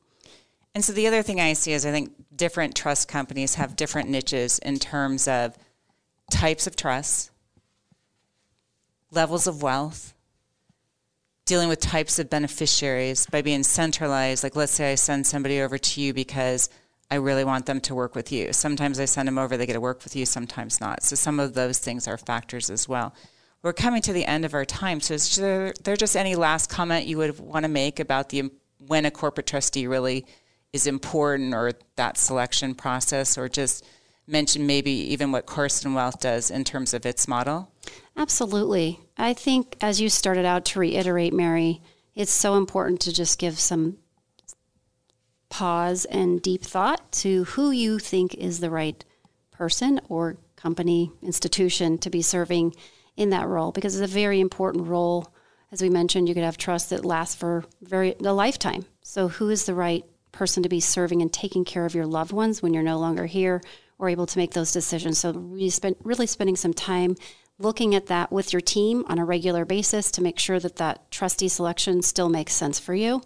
And 0.75 0.85
so 0.85 0.93
the 0.93 1.07
other 1.07 1.23
thing 1.23 1.41
I 1.41 1.55
see 1.55 1.73
is 1.73 1.87
I 1.87 1.91
think 1.91 2.13
different 2.35 2.75
trust 2.75 3.09
companies 3.09 3.55
have 3.55 3.77
different 3.77 4.11
niches 4.11 4.59
in 4.59 4.79
terms 4.79 5.27
of 5.27 5.57
types 6.31 6.67
of 6.67 6.77
trusts, 6.77 7.31
levels 9.11 9.47
of 9.47 9.63
wealth, 9.63 10.15
dealing 11.47 11.69
with 11.69 11.81
types 11.81 12.19
of 12.19 12.29
beneficiaries 12.29 13.27
by 13.27 13.41
being 13.41 13.63
centralized. 13.63 14.43
Like, 14.45 14.57
let's 14.57 14.73
say 14.73 14.93
I 14.93 14.97
send 14.97 15.27
somebody 15.27 15.61
over 15.61 15.79
to 15.79 16.01
you 16.01 16.13
because 16.13 16.69
I 17.11 17.16
really 17.16 17.45
want 17.45 17.66
them 17.66 17.81
to 17.83 17.95
work 17.95 18.14
with 18.14 18.33
you. 18.33 18.53
Sometimes 18.53 18.99
I 18.99 19.05
send 19.05 19.29
them 19.29 19.38
over, 19.38 19.57
they 19.57 19.66
get 19.66 19.75
to 19.75 19.81
work 19.81 20.03
with 20.03 20.16
you, 20.16 20.27
sometimes 20.27 20.81
not. 20.81 21.03
So 21.03 21.14
some 21.14 21.38
of 21.38 21.55
those 21.55 21.79
things 21.79 22.09
are 22.09 22.19
factors 22.19 22.69
as 22.69 22.88
well. 22.88 23.14
We're 23.62 23.73
coming 23.73 24.03
to 24.03 24.12
the 24.12 24.25
end 24.25 24.45
of 24.45 24.55
our 24.55 24.64
time. 24.64 25.01
So 25.01 25.14
is 25.14 25.37
there, 25.37 25.73
there 25.85 25.97
just 25.97 26.16
any 26.16 26.35
last 26.35 26.69
comment 26.69 27.07
you 27.07 27.19
would 27.19 27.38
want 27.38 27.64
to 27.64 27.69
make 27.69 28.01
about 28.01 28.29
the 28.31 28.51
when 28.87 29.07
a 29.07 29.11
corporate 29.11 29.47
trustee 29.47 29.87
really 29.87 30.27
is 30.73 30.87
important 30.87 31.55
or 31.55 31.73
that 31.97 32.19
selection 32.19 32.75
process 32.75 33.38
or 33.38 33.49
just 33.49 33.85
mention 34.27 34.66
maybe 34.66 34.90
even 34.90 35.33
what 35.33 35.47
Carson 35.47 35.95
Wealth 35.95 36.21
does 36.21 36.51
in 36.51 36.64
terms 36.64 36.92
of 36.92 37.07
its 37.07 37.29
model? 37.29 37.73
Absolutely. 38.16 39.01
I 39.16 39.33
think 39.33 39.77
as 39.81 40.01
you 40.01 40.09
started 40.09 40.45
out 40.45 40.64
to 40.66 40.81
reiterate, 40.81 41.33
Mary, 41.33 41.81
it's 42.14 42.33
so 42.33 42.57
important 42.57 43.01
to 43.03 43.12
just 43.12 43.38
give 43.38 43.59
some 43.59 43.99
pause 45.57 46.05
and 46.05 46.42
deep 46.42 46.62
thought 46.62 47.11
to 47.11 47.45
who 47.45 47.71
you 47.71 47.99
think 47.99 48.35
is 48.35 48.61
the 48.61 48.69
right 48.69 49.03
person 49.51 49.99
or 50.11 50.37
company, 50.55 51.11
institution 51.23 51.97
to 51.97 52.11
be 52.11 52.21
serving 52.21 52.75
in 53.16 53.31
that 53.31 53.49
role 53.49 53.73
because 53.73 53.99
it's 53.99 54.12
a 54.12 54.14
very 54.14 54.38
important 54.38 54.87
role. 54.87 55.33
As 55.73 55.81
we 55.81 55.88
mentioned, 55.88 56.29
you 56.29 56.35
could 56.35 56.45
have 56.45 56.59
trust 56.59 56.90
that 56.90 57.07
lasts 57.07 57.35
for 57.35 57.64
very 57.81 58.14
a 58.23 58.35
lifetime. 58.35 58.85
So 59.01 59.29
who 59.29 59.49
is 59.49 59.64
the 59.64 59.73
right 59.73 60.05
person 60.31 60.62
to 60.62 60.69
be 60.69 60.79
serving 60.79 61.23
and 61.23 61.33
taking 61.33 61.64
care 61.64 61.87
of 61.87 61.95
your 61.95 62.05
loved 62.05 62.33
ones 62.33 62.61
when 62.61 62.75
you're 62.75 62.83
no 62.83 62.99
longer 62.99 63.25
here 63.25 63.62
or 63.99 64.11
able 64.11 64.27
to 64.27 64.38
make 64.38 64.53
those 64.53 64.73
decisions? 64.73 65.16
So 65.16 65.33
really, 65.33 65.71
spend, 65.71 65.97
really 66.03 66.27
spending 66.27 66.57
some 66.57 66.75
time 66.75 67.16
looking 67.59 67.95
at 67.95 68.09
that 68.09 68.31
with 68.31 68.53
your 68.53 68.61
team 68.61 69.07
on 69.09 69.19
a 69.19 69.25
regular 69.25 69.64
basis 69.64 70.11
to 70.11 70.23
make 70.23 70.38
sure 70.38 70.61
that 70.61 70.77
that 70.77 71.11
trustee 71.11 71.49
selection 71.49 72.03
still 72.03 72.29
makes 72.29 72.53
sense 72.53 72.79
for 72.79 72.95
you 72.95 73.23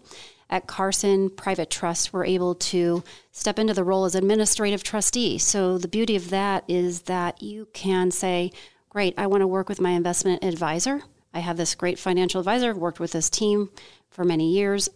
at 0.51 0.67
Carson 0.67 1.31
Private 1.31 1.71
Trust, 1.71 2.13
we're 2.13 2.25
able 2.25 2.57
to 2.57 3.05
step 3.31 3.59
into 3.59 3.73
the 3.73 3.85
role 3.85 4.05
as 4.05 4.17
administrative 4.17 4.83
trustee. 4.83 5.39
So 5.39 5.79
the 5.79 5.89
beauty 5.89 6.17
of 6.17 6.31
that 6.31 6.65
is 6.69 7.03
that 7.03 7.41
you 7.41 7.69
can 7.73 8.11
say, 8.11 8.51
Great, 8.89 9.15
I 9.17 9.29
want 9.29 9.43
to 9.43 9.47
work 9.47 9.69
with 9.69 9.81
my 9.81 9.91
investment 9.91 10.43
advisor. 10.43 11.03
I 11.33 11.39
have 11.39 11.57
this 11.57 11.77
great 11.77 11.97
financial 11.97 12.41
advisor, 12.41 12.71
I've 12.71 12.77
worked 12.77 12.99
with 12.99 13.13
this 13.13 13.31
team 13.31 13.71
for 14.11 14.25
many 14.25 14.53
years. 14.53 14.89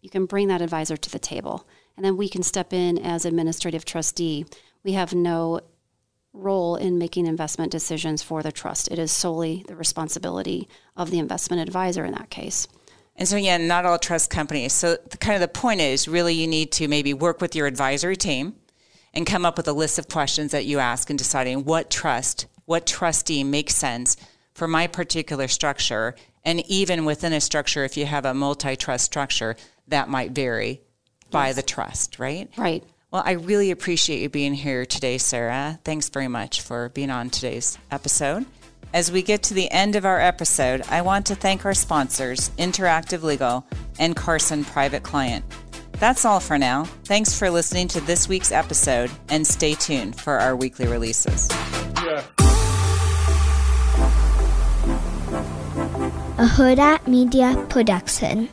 You 0.00 0.08
can 0.08 0.24
bring 0.24 0.48
that 0.48 0.62
advisor 0.62 0.96
to 0.96 1.10
the 1.10 1.18
table. 1.18 1.68
And 1.96 2.04
then 2.04 2.16
we 2.16 2.30
can 2.30 2.42
step 2.42 2.72
in 2.72 2.96
as 2.98 3.26
administrative 3.26 3.84
trustee. 3.84 4.46
We 4.82 4.92
have 4.92 5.12
no 5.14 5.60
role 6.32 6.76
in 6.76 6.98
making 6.98 7.26
investment 7.26 7.72
decisions 7.72 8.22
for 8.22 8.42
the 8.42 8.52
trust. 8.52 8.88
It 8.90 8.98
is 8.98 9.12
solely 9.12 9.64
the 9.68 9.76
responsibility 9.76 10.68
of 10.96 11.10
the 11.10 11.18
investment 11.18 11.60
advisor 11.60 12.04
in 12.04 12.12
that 12.12 12.30
case. 12.30 12.68
And 13.16 13.26
so, 13.26 13.36
again, 13.36 13.66
not 13.66 13.86
all 13.86 13.98
trust 13.98 14.30
companies. 14.30 14.72
So, 14.72 14.96
the, 15.08 15.16
kind 15.16 15.34
of 15.34 15.40
the 15.40 15.48
point 15.48 15.80
is 15.80 16.06
really 16.06 16.34
you 16.34 16.46
need 16.46 16.72
to 16.72 16.88
maybe 16.88 17.14
work 17.14 17.40
with 17.40 17.54
your 17.54 17.66
advisory 17.66 18.16
team 18.16 18.54
and 19.14 19.26
come 19.26 19.46
up 19.46 19.56
with 19.56 19.66
a 19.68 19.72
list 19.72 19.98
of 19.98 20.08
questions 20.08 20.52
that 20.52 20.66
you 20.66 20.78
ask 20.78 21.08
in 21.08 21.16
deciding 21.16 21.64
what 21.64 21.90
trust, 21.90 22.46
what 22.66 22.86
trustee 22.86 23.42
makes 23.42 23.74
sense 23.74 24.16
for 24.52 24.68
my 24.68 24.86
particular 24.86 25.48
structure. 25.48 26.14
And 26.44 26.64
even 26.66 27.04
within 27.04 27.32
a 27.32 27.40
structure, 27.40 27.84
if 27.84 27.96
you 27.96 28.06
have 28.06 28.26
a 28.26 28.34
multi 28.34 28.76
trust 28.76 29.04
structure, 29.06 29.56
that 29.88 30.08
might 30.08 30.32
vary 30.32 30.82
by 31.30 31.52
the 31.52 31.62
trust, 31.62 32.18
right? 32.18 32.50
Right. 32.56 32.84
Well, 33.10 33.22
I 33.24 33.32
really 33.32 33.70
appreciate 33.70 34.20
you 34.20 34.28
being 34.28 34.54
here 34.54 34.84
today, 34.84 35.16
Sarah. 35.18 35.78
Thanks 35.84 36.08
very 36.08 36.28
much 36.28 36.60
for 36.60 36.90
being 36.90 37.10
on 37.10 37.30
today's 37.30 37.78
episode. 37.90 38.46
As 38.96 39.12
we 39.12 39.20
get 39.20 39.42
to 39.42 39.52
the 39.52 39.70
end 39.70 39.94
of 39.94 40.06
our 40.06 40.18
episode, 40.18 40.80
I 40.88 41.02
want 41.02 41.26
to 41.26 41.34
thank 41.34 41.66
our 41.66 41.74
sponsors, 41.74 42.48
Interactive 42.56 43.22
Legal 43.22 43.66
and 43.98 44.16
Carson 44.16 44.64
Private 44.64 45.02
Client. 45.02 45.44
That's 46.00 46.24
all 46.24 46.40
for 46.40 46.56
now. 46.56 46.84
Thanks 47.04 47.38
for 47.38 47.50
listening 47.50 47.88
to 47.88 48.00
this 48.00 48.26
week's 48.26 48.50
episode 48.50 49.10
and 49.28 49.46
stay 49.46 49.74
tuned 49.74 50.18
for 50.18 50.38
our 50.38 50.56
weekly 50.56 50.86
releases. 50.86 51.50
Yeah. 51.50 52.24
a 56.38 56.46
Hurrdat 56.46 57.06
Media 57.06 57.66
Production. 57.68 58.48